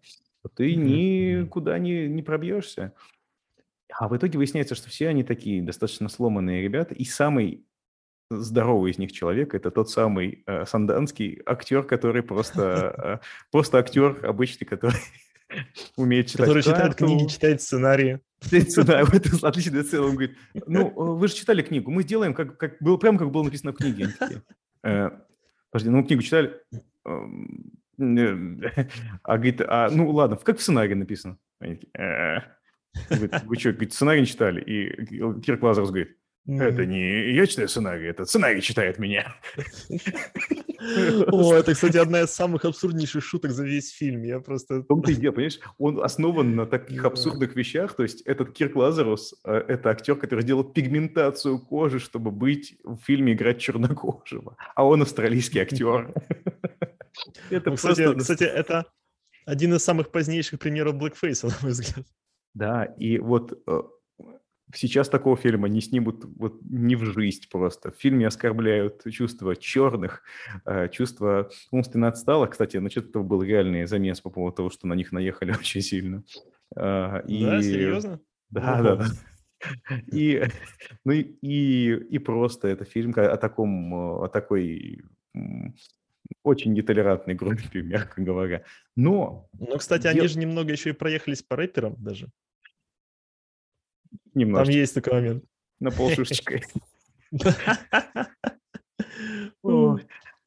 ты 0.55 0.75
никуда 0.75 1.79
не, 1.79 2.09
не 2.09 2.23
пробьешься. 2.23 2.95
А 3.99 4.09
в 4.09 4.17
итоге 4.17 4.39
выясняется, 4.39 4.75
что 4.75 4.89
все 4.89 5.09
они 5.09 5.23
такие 5.23 5.63
достаточно 5.63 6.09
сломанные 6.09 6.63
ребята, 6.63 6.95
и 6.95 7.05
самый 7.05 7.65
здоровый 8.31 8.93
из 8.93 8.99
них 8.99 9.13
человек– 9.13 9.55
это 9.57 9.71
тот 9.71 9.91
самый 9.91 10.43
э, 10.47 10.65
санданский 10.65 11.43
актер, 11.45 11.83
который 11.83 12.23
просто, 12.23 13.21
э, 13.23 13.27
просто 13.51 13.79
актер 13.79 14.25
обычный, 14.25 14.67
который 14.67 15.01
умеет 15.97 16.29
читать 16.29 16.47
Который 16.47 16.63
читает 16.63 16.95
книги, 16.95 17.29
читает 17.29 17.61
сценарии. 17.61 18.21
Читает 18.41 18.71
сценарий, 18.71 19.07
это 19.13 19.47
отличный 19.47 19.83
целый. 19.83 20.11
Он 20.11 20.15
говорит, 20.15 20.37
ну, 20.67 20.89
э, 20.89 20.93
вы 20.95 21.29
же 21.29 21.35
читали 21.35 21.63
книгу, 21.63 21.91
мы 21.91 22.03
сделаем, 22.03 22.35
как, 22.35 22.57
как 22.57 22.81
было, 22.81 22.97
прямо 22.97 23.19
как 23.19 23.31
было 23.31 23.43
написано 23.43 23.73
в 23.73 23.77
книге. 23.77 24.15
Э, 24.85 25.11
подожди, 25.71 25.91
ну, 25.91 26.05
книгу 26.05 26.23
читали? 26.23 26.55
Эм, 27.05 27.75
а 29.23 29.37
говорит, 29.37 29.61
а, 29.61 29.91
ну, 29.91 30.11
ладно, 30.11 30.37
как 30.37 30.59
в 30.59 30.63
сценарии 30.63 30.95
написано? 30.95 31.37
Говорит, 33.09 33.43
вы 33.45 33.57
что, 33.57 33.73
говорит, 33.73 33.93
сценарий 33.93 34.21
не 34.21 34.27
читали? 34.27 34.61
И 34.63 35.41
Кирк 35.41 35.63
Лазарус 35.63 35.91
говорит, 35.91 36.17
это 36.47 36.87
не 36.87 37.33
я 37.33 37.47
читаю 37.47 37.69
сценарий, 37.69 38.07
это 38.07 38.25
сценарий 38.25 38.63
читает 38.63 38.99
меня. 38.99 39.37
О, 41.31 41.55
это, 41.55 41.75
кстати, 41.75 41.99
одна 41.99 42.23
из 42.23 42.31
самых 42.31 42.65
абсурднейших 42.65 43.23
шуток 43.23 43.51
за 43.53 43.65
весь 43.65 43.91
фильм. 43.93 44.23
Я 44.23 44.41
просто... 44.41 44.85
Он 44.89 45.03
ты 45.03 45.15
дело, 45.15 45.33
понимаешь? 45.33 45.61
Он 45.79 46.03
основан 46.03 46.57
на 46.57 46.67
таких 46.67 47.05
абсурдных 47.05 47.55
вещах. 47.55 47.95
То 47.95 48.03
есть 48.03 48.23
этот 48.23 48.53
Кирк 48.53 48.77
Лазарус, 48.77 49.35
э, 49.45 49.53
это 49.69 49.91
актер, 49.91 50.17
который 50.17 50.43
делал 50.43 50.65
пигментацию 50.65 51.59
кожи, 51.59 51.99
чтобы 52.01 52.31
быть 52.31 52.79
в 52.83 52.97
фильме 53.05 53.35
играть 53.35 53.61
чернокожего. 53.61 54.57
А 54.75 54.87
он 54.87 55.03
австралийский 55.03 55.61
актер. 55.61 56.15
Это 57.51 57.71
ну, 57.71 57.77
кстати, 57.77 58.19
кстати, 58.19 58.45
это 58.45 58.87
один 59.45 59.75
из 59.75 59.85
самых 59.85 60.11
позднейших 60.11 60.59
примеров 60.59 60.95
блэкфейса, 60.95 61.49
на 61.49 61.57
мой 61.61 61.73
взгляд. 61.73 62.07
Да, 62.55 62.85
и 62.85 63.19
вот 63.19 63.63
э, 63.67 63.83
сейчас 64.75 65.09
такого 65.09 65.37
фильма 65.37 65.69
не 65.69 65.81
снимут 65.81 66.25
вот 66.37 66.61
не 66.63 66.97
в 66.97 67.05
жизнь 67.05 67.45
просто. 67.51 67.91
В 67.91 67.97
фильме 67.97 68.27
оскорбляют 68.27 69.05
чувства 69.11 69.57
черных, 69.57 70.23
э, 70.65 70.89
чувства 70.89 71.51
умственно 71.71 72.09
отсталых. 72.09 72.51
Кстати, 72.51 72.77
насчет 72.79 73.09
этого 73.09 73.23
был 73.23 73.43
реальный 73.43 73.87
замес 73.87 74.21
по 74.21 74.31
поводу 74.31 74.57
того, 74.57 74.71
что 74.71 74.87
на 74.87 74.95
них 74.95 75.13
наехали 75.13 75.53
очень 75.59 75.81
сильно. 75.81 76.25
Э, 76.77 77.23
и... 77.27 77.45
Да, 77.45 77.63
серьезно? 77.63 78.21
Да, 78.51 78.83
да, 78.83 78.97
да. 78.97 79.07
И, 80.11 80.43
ну 81.05 81.13
и, 81.13 81.21
и, 81.43 81.95
и 81.95 82.19
просто 82.19 82.69
это 82.69 82.85
фильм 82.85 83.13
о 83.15 83.37
таком, 83.37 83.93
о 83.93 84.29
такой 84.29 85.03
очень 86.43 86.73
нетолерантной 86.73 87.35
группе, 87.35 87.83
мягко 87.83 88.23
говоря. 88.23 88.65
Но... 88.97 89.49
Ну, 89.59 89.79
кстати, 89.79 90.07
они 90.07 90.27
же 90.27 90.39
немного 90.39 90.73
еще 90.73 90.91
и 90.91 90.95
проехались 90.95 91.43
по 91.43 91.57
рэперам 91.57 91.97
даже. 91.99 92.29
Немножко. 94.35 94.67
Там 94.67 94.75
есть 94.75 94.95
такой 94.95 95.13
момент. 95.15 95.45
На 95.81 95.91
полшишечкой. 95.91 96.65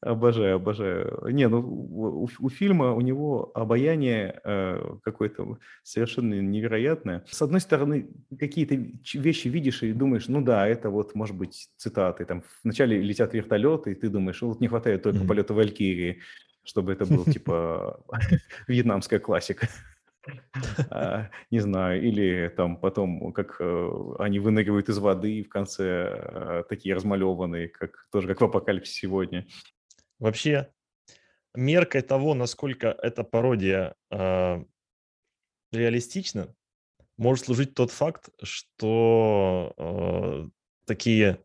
Обожаю, 0.04 0.56
обожаю. 0.56 1.28
Не, 1.30 1.48
ну 1.48 1.60
у, 1.60 2.28
у 2.38 2.48
фильма 2.50 2.92
у 2.92 3.00
него 3.00 3.50
обаяние 3.54 4.38
э, 4.44 4.96
какое-то 5.02 5.56
совершенно 5.82 6.34
невероятное. 6.34 7.24
С 7.30 7.40
одной 7.40 7.60
стороны, 7.60 8.10
какие-то 8.38 8.74
вещи 9.14 9.48
видишь 9.48 9.82
и 9.82 9.94
думаешь, 9.94 10.28
ну 10.28 10.42
да, 10.42 10.68
это 10.68 10.90
вот 10.90 11.14
может 11.14 11.36
быть 11.36 11.70
цитаты. 11.78 12.26
Там 12.26 12.42
вначале 12.62 13.00
летят 13.00 13.32
вертолеты, 13.32 13.92
и 13.92 13.94
ты 13.94 14.10
думаешь, 14.10 14.42
вот 14.42 14.60
не 14.60 14.68
хватает 14.68 15.02
только 15.02 15.20
mm-hmm. 15.20 15.26
полета 15.26 15.54
Валькирии, 15.54 16.20
чтобы 16.64 16.92
это 16.92 17.06
был 17.06 17.24
типа 17.24 18.04
вьетнамская 18.68 19.20
классика. 19.20 19.68
А, 20.90 21.28
не 21.50 21.60
знаю, 21.60 22.02
или 22.02 22.48
там 22.56 22.78
потом, 22.78 23.32
как 23.34 23.56
э, 23.60 23.90
они 24.18 24.38
выныривают 24.38 24.88
из 24.88 24.96
воды 24.96 25.42
в 25.42 25.50
конце, 25.50 25.84
э, 25.84 26.62
такие 26.66 26.94
размалеванные, 26.94 27.68
как 27.68 28.06
тоже 28.10 28.28
как 28.28 28.40
в 28.40 28.44
апокалипсисе 28.44 29.00
сегодня. 29.00 29.46
Вообще, 30.18 30.72
меркой 31.54 32.02
того, 32.02 32.34
насколько 32.34 32.88
эта 32.88 33.24
пародия 33.24 33.94
э, 34.10 34.64
реалистична, 35.72 36.54
может 37.16 37.44
служить 37.44 37.74
тот 37.74 37.90
факт, 37.90 38.28
что 38.42 39.72
э, 39.76 40.48
такие, 40.86 41.42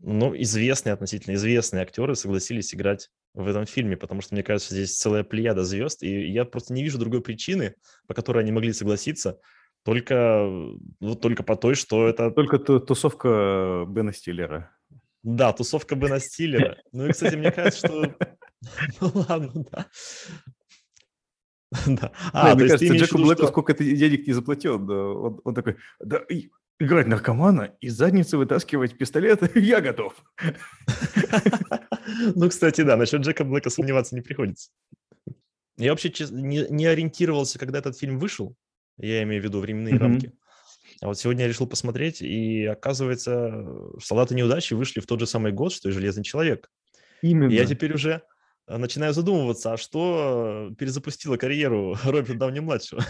ну, 0.00 0.34
известные, 0.36 0.92
относительно 0.92 1.34
известные 1.34 1.82
актеры 1.82 2.14
согласились 2.14 2.74
играть 2.74 3.10
в 3.32 3.46
этом 3.46 3.64
фильме, 3.66 3.96
потому 3.96 4.20
что, 4.20 4.34
мне 4.34 4.42
кажется, 4.42 4.74
здесь 4.74 4.96
целая 4.96 5.24
плеяда 5.24 5.64
звезд, 5.64 6.02
и 6.02 6.30
я 6.30 6.44
просто 6.44 6.74
не 6.74 6.82
вижу 6.82 6.98
другой 6.98 7.22
причины, 7.22 7.74
по 8.06 8.14
которой 8.14 8.42
они 8.42 8.52
могли 8.52 8.72
согласиться, 8.72 9.40
только, 9.82 10.46
ну, 11.00 11.14
только 11.14 11.42
по 11.42 11.56
той, 11.56 11.74
что 11.74 12.06
это... 12.06 12.30
Только 12.30 12.58
тусовка 12.58 13.86
Бена 13.88 14.12
Стиллера. 14.12 14.76
Да, 15.22 15.52
тусовка 15.52 15.96
Бена 15.96 16.18
Стиллера. 16.18 16.78
Ну 16.92 17.06
и, 17.06 17.12
кстати, 17.12 17.36
мне 17.36 17.50
кажется, 17.50 17.86
что... 17.86 18.16
Ну 19.00 19.10
ладно, 19.14 19.64
да. 19.70 19.86
Да. 21.86 22.12
А, 22.32 22.54
мне 22.54 22.68
кажется, 22.68 22.94
Джеку 22.96 23.18
Блэку 23.18 23.46
сколько 23.46 23.74
ты 23.74 23.94
денег 23.94 24.26
не 24.26 24.32
заплатил. 24.32 24.74
Он, 25.44 25.54
такой, 25.54 25.76
да, 26.00 26.22
играть 26.80 27.06
наркомана 27.06 27.76
и 27.80 27.88
задницу 27.88 28.38
вытаскивать 28.38 28.98
пистолет, 28.98 29.54
я 29.56 29.80
готов. 29.80 30.14
Ну, 32.34 32.48
кстати, 32.48 32.80
да, 32.80 32.96
насчет 32.96 33.20
Джека 33.20 33.44
Блэка 33.44 33.70
сомневаться 33.70 34.16
не 34.16 34.20
приходится. 34.20 34.70
Я 35.76 35.92
вообще 35.92 36.12
не, 36.30 36.66
не 36.68 36.86
ориентировался, 36.86 37.58
когда 37.58 37.78
этот 37.78 37.96
фильм 37.96 38.18
вышел. 38.18 38.56
Я 38.98 39.22
имею 39.22 39.40
в 39.40 39.44
виду 39.44 39.60
временные 39.60 39.94
mm-hmm. 39.94 39.98
рамки. 39.98 40.32
А 41.00 41.06
вот 41.06 41.18
сегодня 41.18 41.42
я 41.42 41.48
решил 41.48 41.66
посмотреть, 41.66 42.20
и 42.20 42.64
оказывается, 42.66 43.66
«Солдаты 44.02 44.34
неудачи» 44.34 44.74
вышли 44.74 45.00
в 45.00 45.06
тот 45.06 45.20
же 45.20 45.26
самый 45.26 45.52
год, 45.52 45.72
что 45.72 45.88
и 45.88 45.92
«Железный 45.92 46.24
человек». 46.24 46.70
Именно. 47.22 47.50
И 47.50 47.54
я 47.56 47.64
теперь 47.64 47.94
уже 47.94 48.22
Э, 48.70 48.76
начинаю 48.76 49.12
задумываться, 49.12 49.72
а 49.72 49.76
что 49.76 50.70
перезапустило 50.78 51.36
карьеру 51.36 51.96
Роберта 52.04 52.34
Дауни-младшего? 52.34 53.02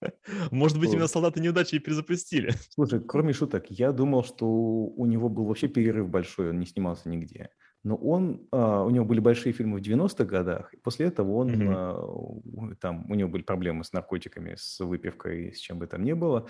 Может 0.50 0.78
быть, 0.80 0.92
именно 0.92 1.06
«Солдаты 1.06 1.40
неудачи» 1.40 1.76
и 1.76 1.78
перезапустили. 1.78 2.52
Слушай, 2.70 3.00
кроме 3.00 3.32
шуток, 3.32 3.66
я 3.68 3.92
думал, 3.92 4.24
что 4.24 4.46
у 4.46 5.06
него 5.06 5.28
был 5.28 5.44
вообще 5.44 5.68
перерыв 5.68 6.08
большой, 6.08 6.50
он 6.50 6.58
не 6.58 6.66
снимался 6.66 7.08
нигде. 7.08 7.50
Но 7.84 7.96
он, 7.96 8.48
а, 8.50 8.82
у 8.82 8.90
него 8.90 9.04
были 9.04 9.20
большие 9.20 9.52
фильмы 9.52 9.78
в 9.78 9.82
90-х 9.82 10.24
годах, 10.24 10.72
и 10.72 10.78
после 10.78 11.06
этого 11.06 11.32
он, 11.32 11.50
mm-hmm. 11.50 12.76
там, 12.80 13.10
у 13.10 13.14
него 13.14 13.28
были 13.28 13.42
проблемы 13.42 13.84
с 13.84 13.92
наркотиками, 13.92 14.54
с 14.56 14.80
выпивкой, 14.80 15.52
с 15.54 15.58
чем 15.58 15.78
бы 15.78 15.86
там 15.86 16.02
ни 16.02 16.14
было. 16.14 16.48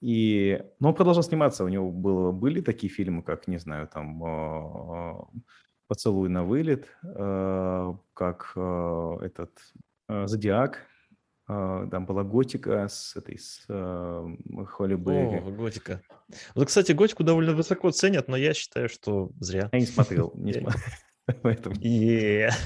И, 0.00 0.62
но 0.78 0.88
он 0.88 0.94
продолжал 0.94 1.22
сниматься, 1.22 1.64
у 1.64 1.68
него 1.68 1.90
было, 1.90 2.32
были 2.32 2.60
такие 2.60 2.90
фильмы, 2.92 3.22
как, 3.22 3.48
не 3.48 3.58
знаю, 3.58 3.86
там, 3.88 4.22
а, 4.24 5.28
«Поцелуй 5.88 6.28
на 6.28 6.44
вылет», 6.44 6.86
э, 7.02 7.94
как 8.14 8.52
э, 8.54 9.16
этот 9.22 9.50
«Зодиак», 10.08 10.86
там 11.46 12.06
была 12.06 12.22
готика 12.22 12.86
с 12.86 13.16
этой, 13.16 13.36
с 13.36 13.64
Холли 13.66 14.94
Берри. 14.94 15.38
О, 15.38 15.50
готика. 15.50 16.00
Вот, 16.54 16.68
кстати, 16.68 16.92
готику 16.92 17.24
довольно 17.24 17.54
высоко 17.54 17.90
ценят, 17.90 18.28
но 18.28 18.36
я 18.36 18.54
считаю, 18.54 18.88
что 18.88 19.32
зря. 19.40 19.68
Я 19.72 19.80
не 19.80 19.86
смотрел, 19.86 20.30
не 20.36 20.52
смотрел. 20.54 20.80
Поэтому... 21.42 21.76
Yeah. 21.76 22.50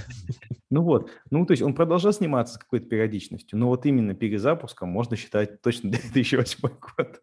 Ну 0.70 0.82
вот, 0.82 1.08
ну 1.30 1.46
то 1.46 1.52
есть 1.52 1.62
он 1.62 1.72
продолжал 1.72 2.12
сниматься 2.12 2.54
с 2.54 2.58
какой-то 2.58 2.86
периодичностью, 2.86 3.56
но 3.56 3.68
вот 3.68 3.86
именно 3.86 4.12
перезапуском 4.12 4.88
можно 4.88 5.14
считать 5.14 5.62
точно 5.62 5.90
2008 6.12 6.68
год. 6.68 7.22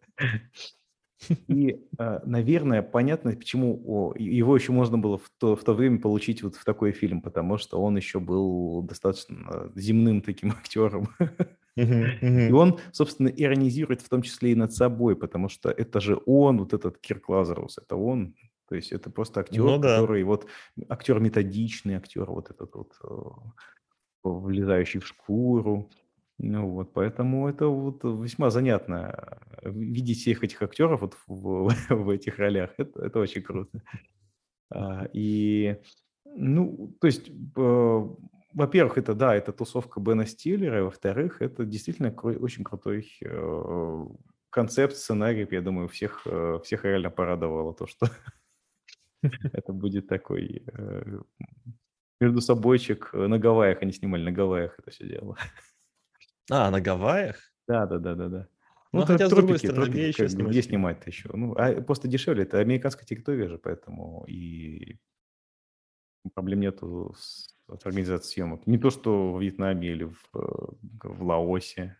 И, 1.48 1.84
а, 1.98 2.22
наверное, 2.24 2.80
понятно, 2.82 3.32
почему 3.32 4.14
его 4.16 4.56
еще 4.56 4.72
можно 4.72 4.96
было 4.96 5.18
в 5.18 5.30
то, 5.38 5.54
в 5.54 5.64
то 5.64 5.74
время 5.74 6.00
получить 6.00 6.42
вот 6.42 6.56
в 6.56 6.64
такой 6.64 6.92
фильм, 6.92 7.20
потому 7.20 7.58
что 7.58 7.78
он 7.78 7.96
еще 7.96 8.20
был 8.20 8.82
достаточно 8.82 9.70
земным 9.74 10.22
таким 10.22 10.52
актером. 10.52 11.08
И 11.76 12.52
он, 12.52 12.78
собственно, 12.92 13.28
иронизирует 13.28 14.02
в 14.02 14.08
том 14.08 14.22
числе 14.22 14.52
и 14.52 14.56
над 14.56 14.72
собой, 14.72 15.16
потому 15.16 15.48
что 15.48 15.70
это 15.70 16.00
же 16.00 16.18
он, 16.26 16.58
вот 16.58 16.72
этот 16.72 16.98
Кирк 16.98 17.28
Лазарус, 17.28 17.78
это 17.78 17.96
он, 17.96 18.34
то 18.72 18.76
есть 18.76 18.90
это 18.90 19.10
просто 19.10 19.40
актер, 19.40 19.62
ну, 19.62 19.78
да. 19.78 20.00
который 20.00 20.22
вот 20.22 20.46
актер 20.88 21.20
методичный, 21.20 21.96
актер 21.96 22.24
вот 22.24 22.50
этот 22.50 22.74
вот 22.74 22.94
э, 23.04 23.16
влезающий 24.24 25.00
в 25.00 25.06
шкуру, 25.06 25.90
ну 26.38 26.70
вот, 26.70 26.94
поэтому 26.94 27.50
это 27.50 27.66
вот 27.66 28.02
весьма 28.02 28.48
занятно 28.48 29.38
э, 29.60 29.70
видеть 29.70 30.20
всех 30.20 30.42
этих 30.42 30.62
актеров 30.62 31.02
вот 31.02 31.18
в, 31.26 31.68
в 31.90 32.08
этих 32.08 32.38
ролях. 32.38 32.70
Это, 32.78 33.02
это 33.02 33.18
очень 33.18 33.42
круто. 33.42 33.82
А, 34.70 35.06
и, 35.12 35.76
ну, 36.24 36.96
то 36.98 37.08
есть, 37.08 37.28
э, 37.28 38.08
во-первых, 38.54 38.96
это, 38.96 39.12
да, 39.12 39.34
это 39.34 39.52
тусовка 39.52 40.00
Бена 40.00 40.24
Стиллера, 40.24 40.78
и 40.78 40.82
во-вторых, 40.82 41.42
это 41.42 41.66
действительно 41.66 42.06
кру- 42.06 42.38
очень 42.38 42.64
крутой 42.64 43.06
э, 43.22 44.06
концепт, 44.52 44.94
сценарий, 44.94 45.48
я 45.50 45.62
думаю, 45.62 45.88
всех, 45.88 46.22
э, 46.26 46.58
всех 46.62 46.84
реально 46.84 47.10
порадовало 47.10 47.74
то, 47.74 47.86
что 47.86 48.06
это 49.22 49.72
будет 49.72 50.08
такой 50.08 50.64
э, 50.66 51.20
между 52.20 52.40
собойчик 52.40 53.12
на 53.12 53.38
Гавайях, 53.38 53.82
они 53.82 53.92
снимали 53.92 54.22
на 54.22 54.32
Гавайях 54.32 54.78
это 54.78 54.90
все 54.90 55.06
дело. 55.06 55.36
А, 56.50 56.70
на 56.70 56.80
Гавайях? 56.80 57.36
Да, 57.68 57.86
да, 57.86 57.98
да, 57.98 58.14
да, 58.14 58.28
да. 58.28 58.48
Ну, 58.92 59.00
ну 59.00 59.06
хотя, 59.06 59.28
тропики, 59.28 59.30
с 59.30 59.36
другой 59.36 59.58
стороны, 59.58 59.76
тропики, 59.76 59.96
где 59.96 60.08
еще 60.08 60.28
снимать? 60.28 60.50
Где 60.52 60.62
снимать-то 60.62 61.10
еще? 61.10 61.30
Ну, 61.32 61.54
а 61.56 61.80
просто 61.80 62.08
дешевле. 62.08 62.42
Это 62.42 62.58
американская 62.58 63.06
территория 63.06 63.48
же, 63.48 63.58
поэтому 63.58 64.24
и 64.28 64.98
проблем 66.34 66.60
нету 66.60 67.14
с, 67.16 67.56
с 67.68 67.86
организацией 67.86 68.34
съемок. 68.34 68.66
Не 68.66 68.78
то, 68.78 68.90
что 68.90 69.32
в 69.32 69.40
Вьетнаме 69.40 69.88
или 69.88 70.04
в, 70.04 70.18
в 70.32 71.22
Лаосе. 71.22 71.96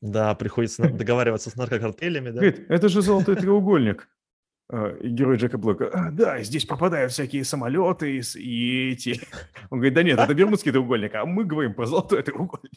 Да, 0.00 0.34
приходится 0.34 0.88
договариваться 0.90 1.50
с 1.50 1.56
наркокартелями, 1.56 2.30
да? 2.30 2.40
Говорит, 2.40 2.66
это 2.68 2.88
же 2.88 3.02
золотой 3.02 3.36
треугольник. 3.36 4.08
А, 4.68 4.96
герой 5.00 5.36
Джека 5.36 5.58
Блэка, 5.58 5.90
«А, 5.92 6.10
да, 6.10 6.42
здесь 6.42 6.66
попадают 6.66 7.12
всякие 7.12 7.44
самолеты 7.44 8.18
и 8.18 8.92
эти... 8.92 9.20
Он 9.70 9.78
говорит, 9.78 9.94
да 9.94 10.02
нет, 10.02 10.18
это 10.18 10.34
Бермудский 10.34 10.72
треугольник, 10.72 11.14
а 11.14 11.24
мы 11.24 11.44
говорим 11.44 11.74
про 11.74 11.86
золотой 11.86 12.22
треугольник. 12.22 12.72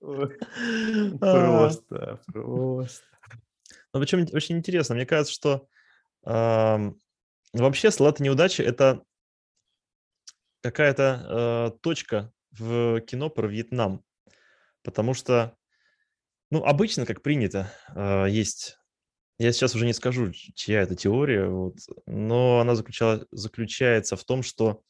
Просто, 1.20 2.20
просто. 2.32 3.04
Ну, 3.92 4.00
причем 4.00 4.26
очень 4.32 4.56
интересно, 4.56 4.94
мне 4.94 5.06
кажется, 5.06 5.32
что 5.32 5.66
вообще 6.24 7.90
салаты 7.90 8.22
неудачи– 8.22 8.62
это 8.62 9.02
какая-то 10.62 11.72
э, 11.74 11.78
точка 11.80 12.32
в 12.50 13.00
кино 13.00 13.30
про 13.30 13.46
Вьетнам, 13.46 14.04
потому 14.82 15.14
что, 15.14 15.56
ну, 16.50 16.64
обычно, 16.64 17.06
как 17.06 17.22
принято, 17.22 17.72
э, 17.94 18.26
есть 18.28 18.78
я 19.38 19.52
сейчас 19.52 19.74
уже 19.74 19.86
не 19.86 19.92
скажу, 19.92 20.32
чья 20.32 20.82
это 20.82 20.94
теория, 20.94 21.46
вот, 21.46 21.76
но 22.06 22.60
она 22.60 22.74
заключала, 22.74 23.26
заключается 23.30 24.16
в 24.16 24.24
том, 24.24 24.42
что 24.42 24.82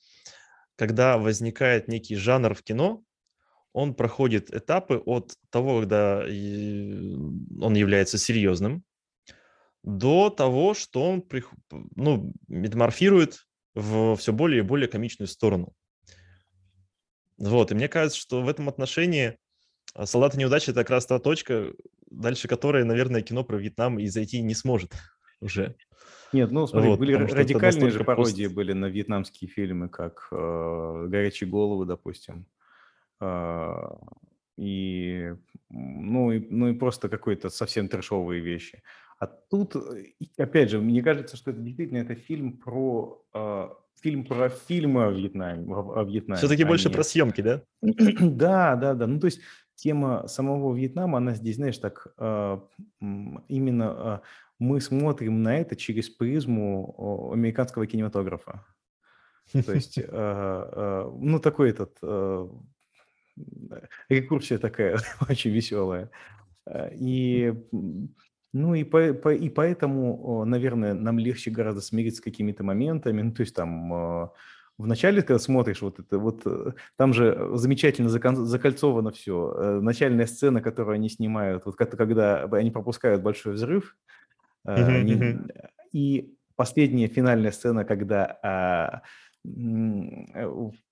когда 0.76 1.18
возникает 1.18 1.88
некий 1.88 2.16
жанр 2.16 2.54
в 2.54 2.62
кино, 2.62 3.02
он 3.72 3.94
проходит 3.94 4.54
этапы 4.54 5.02
от 5.04 5.34
того, 5.50 5.80
когда 5.80 6.20
он 6.20 7.74
является 7.74 8.18
серьезным, 8.18 8.84
до 9.82 10.30
того, 10.30 10.74
что 10.74 11.02
он 11.02 11.24
ну, 11.94 12.32
метаморфирует 12.48 13.46
в 13.74 14.16
все 14.16 14.32
более 14.32 14.60
и 14.60 14.66
более 14.66 14.88
комичную 14.88 15.28
сторону. 15.28 15.72
Вот, 17.38 17.70
и 17.70 17.74
мне 17.74 17.88
кажется, 17.88 18.18
что 18.18 18.42
в 18.42 18.48
этом 18.48 18.68
отношении 18.68 19.38
«Солдаты 20.04 20.38
неудачи»— 20.38 20.64
это 20.70 20.80
как 20.80 20.90
раз 20.90 21.06
та 21.06 21.18
точка, 21.18 21.72
дальше 22.16 22.48
которой, 22.48 22.84
наверное, 22.84 23.22
кино 23.22 23.44
про 23.44 23.56
Вьетнам 23.56 23.98
и 23.98 24.06
зайти 24.06 24.42
не 24.42 24.54
сможет 24.54 24.92
уже. 25.40 25.76
Нет, 26.32 26.50
ну 26.50 26.66
смотри, 26.66 26.90
вот, 26.90 26.98
были 26.98 27.14
радикальные 27.14 27.90
же 27.90 28.04
пародии 28.04 28.44
пост... 28.44 28.54
были 28.54 28.72
на 28.72 28.86
вьетнамские 28.86 29.48
фильмы, 29.48 29.88
как 29.88 30.28
э, 30.32 31.06
«Горячие 31.08 31.48
головы», 31.48 31.86
допустим. 31.86 32.46
Э, 33.20 33.74
и, 34.56 35.34
ну, 35.70 36.32
и, 36.32 36.44
ну 36.50 36.68
и 36.68 36.74
просто 36.74 37.08
какой-то 37.08 37.48
совсем 37.48 37.88
трешовые 37.88 38.40
вещи. 38.40 38.82
А 39.18 39.26
тут, 39.26 39.76
опять 40.36 40.70
же, 40.70 40.80
мне 40.80 41.02
кажется, 41.02 41.36
что 41.36 41.50
это 41.52 41.60
действительно 41.60 41.98
это 41.98 42.14
фильм 42.14 42.58
про 42.58 43.22
э, 43.32 43.68
фильм 44.02 44.24
про 44.24 44.48
фильмы 44.48 45.06
о 45.06 45.10
Вьетнаме. 45.10 45.74
О 45.74 46.04
Вьетнаме 46.04 46.38
Все-таки 46.38 46.64
а 46.64 46.66
больше 46.66 46.88
не... 46.88 46.94
про 46.94 47.02
съемки, 47.02 47.40
да? 47.40 47.62
да, 47.82 48.76
да, 48.76 48.94
да. 48.94 49.06
Ну, 49.06 49.18
то 49.20 49.26
есть 49.26 49.40
тема 49.76 50.26
самого 50.26 50.74
Вьетнама, 50.74 51.18
она 51.18 51.34
здесь, 51.34 51.56
знаешь, 51.56 51.78
так 51.78 52.08
э, 52.18 52.58
именно 53.48 54.22
э, 54.22 54.26
мы 54.58 54.80
смотрим 54.80 55.42
на 55.42 55.58
это 55.58 55.76
через 55.76 56.08
призму 56.08 57.30
американского 57.32 57.86
кинематографа. 57.86 58.64
То 59.52 59.72
есть, 59.74 59.98
э, 59.98 61.10
ну, 61.20 61.38
такой 61.38 61.70
этот, 61.70 61.98
рекурсия 64.08 64.58
такая 64.58 64.98
очень 65.28 65.50
веселая. 65.50 66.10
И, 66.92 67.54
ну, 68.52 68.74
и, 68.74 68.82
по, 68.82 69.12
по, 69.12 69.32
и 69.32 69.48
поэтому, 69.50 70.44
наверное, 70.44 70.94
нам 70.94 71.18
легче 71.18 71.50
гораздо 71.50 71.80
смириться 71.80 72.22
с 72.22 72.24
какими-то 72.24 72.64
моментами. 72.64 73.22
Ну, 73.22 73.32
то 73.32 73.42
есть 73.42 73.54
там 73.54 74.32
вначале, 74.78 75.22
когда 75.22 75.38
смотришь 75.38 75.82
вот 75.82 75.98
это, 75.98 76.18
вот 76.18 76.42
э, 76.46 76.72
там 76.96 77.12
же 77.12 77.50
замечательно 77.54 78.08
закольцовано 78.08 79.10
все. 79.10 79.54
Э, 79.56 79.80
начальная 79.80 80.26
сцена, 80.26 80.60
которую 80.60 80.94
они 80.94 81.08
снимают, 81.08 81.64
вот 81.66 81.76
когда 81.76 82.44
они 82.44 82.70
пропускают 82.70 83.22
большой 83.22 83.54
взрыв, 83.54 83.96
они, 84.64 85.38
и 85.92 86.34
последняя 86.56 87.06
финальная 87.06 87.52
сцена, 87.52 87.84
когда 87.84 88.38
а, 88.42 89.02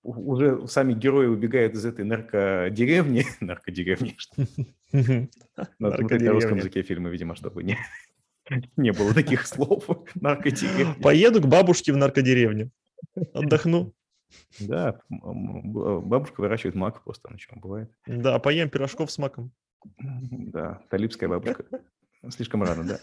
уже 0.03 0.67
сами 0.67 0.93
герои 0.93 1.27
убегают 1.27 1.73
из 1.73 1.85
этой 1.85 2.05
наркодеревни, 2.05 3.25
наркодеревни, 3.41 4.15
надо 5.79 5.97
смотреть 5.97 6.21
на 6.21 6.31
русском 6.31 6.57
языке 6.57 6.83
фильмы, 6.83 7.09
видимо, 7.09 7.35
чтобы 7.35 7.63
не, 7.63 7.77
не 8.77 8.91
было 8.91 9.13
таких 9.13 9.45
слов. 9.45 9.85
Наркодеревня. 10.15 10.95
Поеду 11.01 11.41
к 11.41 11.47
бабушке 11.47 11.91
в 11.91 11.97
наркодеревню. 11.97 12.71
Отдохну. 13.33 13.93
Да, 14.59 15.01
бабушка 15.09 16.41
выращивает 16.41 16.75
мак 16.75 17.03
просто, 17.03 17.31
на 17.31 17.37
чем 17.37 17.59
бывает. 17.59 17.91
Да, 18.05 18.39
поем 18.39 18.69
пирожков 18.69 19.11
с 19.11 19.17
маком. 19.17 19.51
Да, 19.97 20.81
талибская 20.89 21.29
бабушка. 21.29 21.65
Слишком 22.29 22.63
рано, 22.63 22.83
да. 22.83 22.99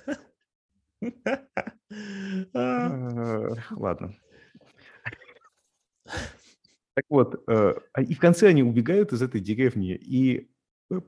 Ладно. 3.71 4.15
Так 6.95 7.05
вот, 7.09 7.43
э, 7.49 7.75
а 7.93 8.03
и 8.03 8.15
в 8.15 8.19
конце 8.19 8.49
они 8.49 8.63
убегают 8.63 9.13
из 9.13 9.23
этой 9.23 9.41
деревни, 9.41 9.95
и 9.95 10.51
э, 10.91 11.01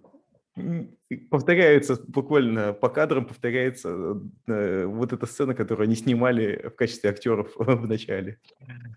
повторяется 1.31 2.01
буквально 2.07 2.73
по 2.73 2.89
кадрам 2.89 3.27
повторяется 3.27 4.21
э, 4.47 4.87
вот 4.87 5.13
эта 5.13 5.27
сцена, 5.27 5.55
которую 5.55 5.87
они 5.87 5.97
снимали 5.97 6.69
в 6.69 6.77
качестве 6.77 7.11
актеров 7.11 7.53
в 7.57 7.89
начале. 7.89 8.39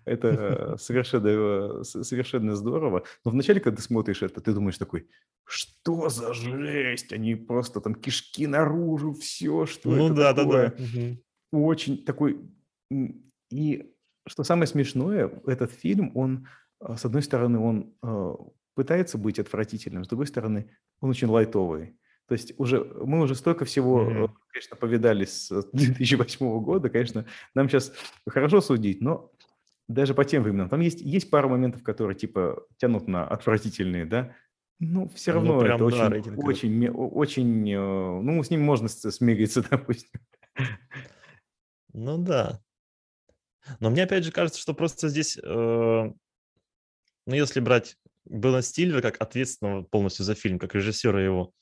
Это 0.04 0.76
совершенно, 0.78 1.82
совершенно 1.82 2.54
здорово. 2.54 3.04
Но 3.24 3.32
вначале, 3.32 3.60
когда 3.60 3.76
ты 3.76 3.82
смотришь 3.82 4.22
это, 4.22 4.40
ты 4.40 4.52
думаешь 4.52 4.78
такой, 4.78 5.08
что 5.44 6.08
за 6.08 6.32
жесть? 6.32 7.12
Они 7.12 7.34
просто 7.34 7.80
там 7.80 7.94
кишки 7.94 8.46
наружу, 8.46 9.14
все, 9.14 9.66
что 9.66 9.90
ну, 9.90 10.06
это 10.06 10.14
да, 10.14 10.34
такое. 10.34 10.70
Да, 10.70 10.84
да. 10.94 11.58
Очень 11.58 12.04
такой... 12.04 12.38
И 13.50 13.94
что 14.26 14.44
самое 14.44 14.66
смешное, 14.66 15.30
этот 15.46 15.72
фильм, 15.72 16.12
он, 16.14 16.46
а, 16.80 16.96
с 16.96 17.04
одной 17.04 17.22
стороны, 17.22 17.58
он 17.58 17.94
а, 18.02 18.34
пытается 18.78 19.18
быть 19.18 19.40
отвратительным, 19.40 20.04
с 20.04 20.08
другой 20.08 20.28
стороны, 20.28 20.70
он 21.00 21.10
очень 21.10 21.26
лайтовый. 21.26 21.96
То 22.28 22.34
есть 22.34 22.54
уже 22.58 22.84
мы 22.84 23.20
уже 23.22 23.34
столько 23.34 23.64
всего, 23.64 24.02
mm-hmm. 24.02 24.30
конечно, 24.52 24.76
повидали 24.76 25.24
с 25.24 25.50
2008 25.72 26.60
года, 26.60 26.88
конечно, 26.88 27.24
нам 27.56 27.68
сейчас 27.68 27.92
хорошо 28.28 28.60
судить, 28.60 29.00
но 29.00 29.32
даже 29.88 30.14
по 30.14 30.24
тем 30.24 30.44
временам 30.44 30.68
там 30.68 30.78
есть 30.78 31.00
есть 31.00 31.28
пара 31.28 31.48
моментов, 31.48 31.82
которые 31.82 32.16
типа 32.16 32.68
тянут 32.76 33.08
на 33.08 33.26
отвратительные, 33.26 34.06
да. 34.06 34.36
Ну, 34.78 35.08
все 35.08 35.32
равно 35.32 35.54
ну, 35.54 35.62
это 35.62 35.76
да, 35.78 35.84
очень, 35.84 36.36
очень, 36.36 36.88
очень, 36.88 37.72
э, 37.72 38.20
ну, 38.20 38.44
с 38.44 38.48
ним 38.48 38.60
можно 38.62 38.86
смириться, 38.86 39.60
допустим. 39.68 40.20
Ну 41.92 42.16
да. 42.18 42.62
Но 43.80 43.90
мне 43.90 44.04
опять 44.04 44.22
же 44.22 44.30
кажется, 44.30 44.60
что 44.60 44.72
просто 44.72 45.08
здесь, 45.08 45.36
э, 45.36 45.42
ну, 45.42 46.14
если 47.26 47.58
брать 47.58 47.96
Бена 48.28 48.62
Стиллера 48.62 49.00
как 49.00 49.20
ответственного 49.20 49.82
полностью 49.82 50.24
за 50.24 50.34
фильм, 50.34 50.58
как 50.58 50.74
режиссера 50.74 51.22
его, 51.22 51.52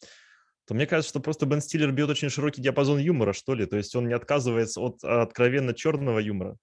то 0.66 0.74
мне 0.74 0.86
кажется, 0.86 1.10
что 1.10 1.20
просто 1.20 1.46
Бен 1.46 1.60
Стиллер 1.60 1.92
бьет 1.92 2.10
очень 2.10 2.28
широкий 2.28 2.60
диапазон 2.60 2.98
юмора, 2.98 3.32
что 3.32 3.54
ли. 3.54 3.66
То 3.66 3.76
есть 3.76 3.94
он 3.94 4.08
не 4.08 4.14
отказывается 4.14 4.80
от 4.80 5.02
откровенно 5.04 5.74
черного 5.74 6.18
юмора 6.18 6.56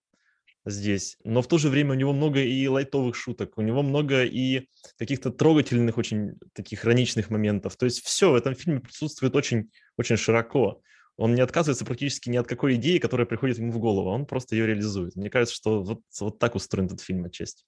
здесь, 0.66 1.18
но 1.24 1.42
в 1.42 1.48
то 1.48 1.58
же 1.58 1.70
время 1.70 1.92
у 1.92 1.96
него 1.96 2.14
много 2.14 2.42
и 2.42 2.68
лайтовых 2.68 3.16
шуток, 3.16 3.58
у 3.58 3.62
него 3.62 3.82
много 3.82 4.24
и 4.24 4.68
каких-то 4.98 5.30
трогательных, 5.30 5.98
очень 5.98 6.34
таких 6.54 6.82
хроничных 6.82 7.30
моментов. 7.30 7.76
То 7.76 7.86
есть 7.86 8.04
все 8.04 8.32
в 8.32 8.36
этом 8.36 8.56
фильме 8.56 8.80
присутствует 8.80 9.36
очень, 9.36 9.70
очень 9.98 10.18
широко. 10.18 10.82
Он 11.16 11.36
не 11.36 11.42
отказывается 11.42 11.86
практически 11.86 12.30
ни 12.30 12.38
от 12.38 12.48
какой 12.48 12.76
идеи, 12.76 12.98
которая 12.98 13.28
приходит 13.28 13.58
ему 13.58 13.72
в 13.72 13.80
голову, 13.80 14.10
он 14.10 14.26
просто 14.26 14.56
ее 14.56 14.66
реализует. 14.66 15.16
Мне 15.16 15.30
кажется, 15.30 15.56
что 15.56 15.84
вот, 15.84 16.02
вот 16.20 16.40
так 16.40 16.56
устроен 16.56 16.88
этот 16.88 17.02
фильм 17.02 17.26
отчасти. 17.26 17.66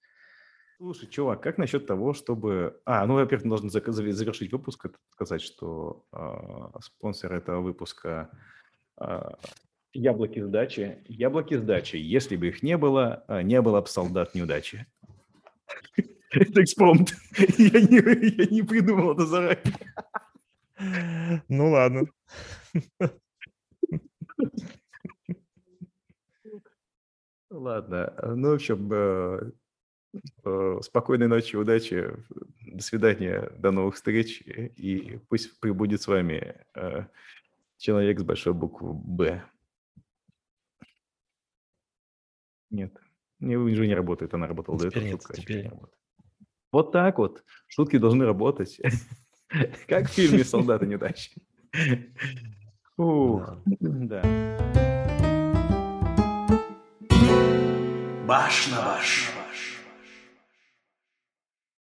Слушай, 0.78 1.08
чувак, 1.08 1.42
как 1.42 1.58
насчет 1.58 1.88
того, 1.88 2.14
чтобы... 2.14 2.82
А, 2.86 3.06
ну, 3.06 3.16
во-первых, 3.16 3.48
должен 3.48 3.70
завершить 3.70 4.52
выпуск, 4.52 4.88
сказать, 5.12 5.42
что 5.42 6.06
э, 6.12 6.80
спонсор 6.82 7.34
этого 7.34 7.62
выпуска 7.62 8.30
э, 9.00 9.22
Яблоки 9.96 10.42
сдачи. 10.42 10.98
Яблоки 11.08 11.54
сдачи. 11.54 11.96
Если 11.96 12.36
бы 12.36 12.50
их 12.50 12.62
не 12.62 12.78
было, 12.78 13.24
не 13.44 13.62
было 13.62 13.80
бы 13.80 13.88
солдат 13.88 14.36
неудачи. 14.36 14.86
Это 16.32 16.62
экспромт. 16.62 17.14
Я 17.58 17.80
не, 17.80 17.98
я 18.38 18.46
не 18.48 18.62
придумал 18.62 19.14
это 19.14 19.26
заранее. 19.26 19.74
Ну 21.48 21.72
ладно. 21.72 22.08
Ладно. 27.50 28.14
Ну, 28.36 28.50
в 28.50 28.54
общем, 28.56 28.92
э, 28.92 29.52
спокойной 30.82 31.28
ночи, 31.28 31.56
удачи, 31.56 32.12
до 32.62 32.84
свидания, 32.84 33.52
до 33.58 33.72
новых 33.72 33.96
встреч, 33.96 34.42
и 34.42 35.20
пусть 35.30 35.60
прибудет 35.60 36.02
с 36.02 36.08
вами 36.08 36.56
э, 36.76 37.06
человек 37.78 38.20
с 38.20 38.24
большой 38.24 38.54
буквы 38.54 38.94
«Б». 38.94 39.44
Нет, 42.70 42.98
не, 43.40 43.58
уже 43.58 43.88
не 43.88 43.96
работает, 43.96 44.34
она 44.34 44.48
работала 44.48 44.78
до 44.78 44.88
этого. 44.88 45.04
Нет, 45.04 45.22
теперь 45.34 45.64
не 45.64 45.70
работает. 45.70 46.00
Вот 46.72 46.92
так 46.92 47.18
вот. 47.20 47.44
Шутки 47.68 47.98
должны 47.98 48.26
работать. 48.26 48.82
Как 49.88 50.10
в 50.10 50.14
фильме 50.14 50.44
«Солдаты 50.44 50.86
неудачи». 50.86 51.32
Да. 53.80 54.22
Баш 58.28 58.72
на 58.72 58.82
баш. 58.82 59.30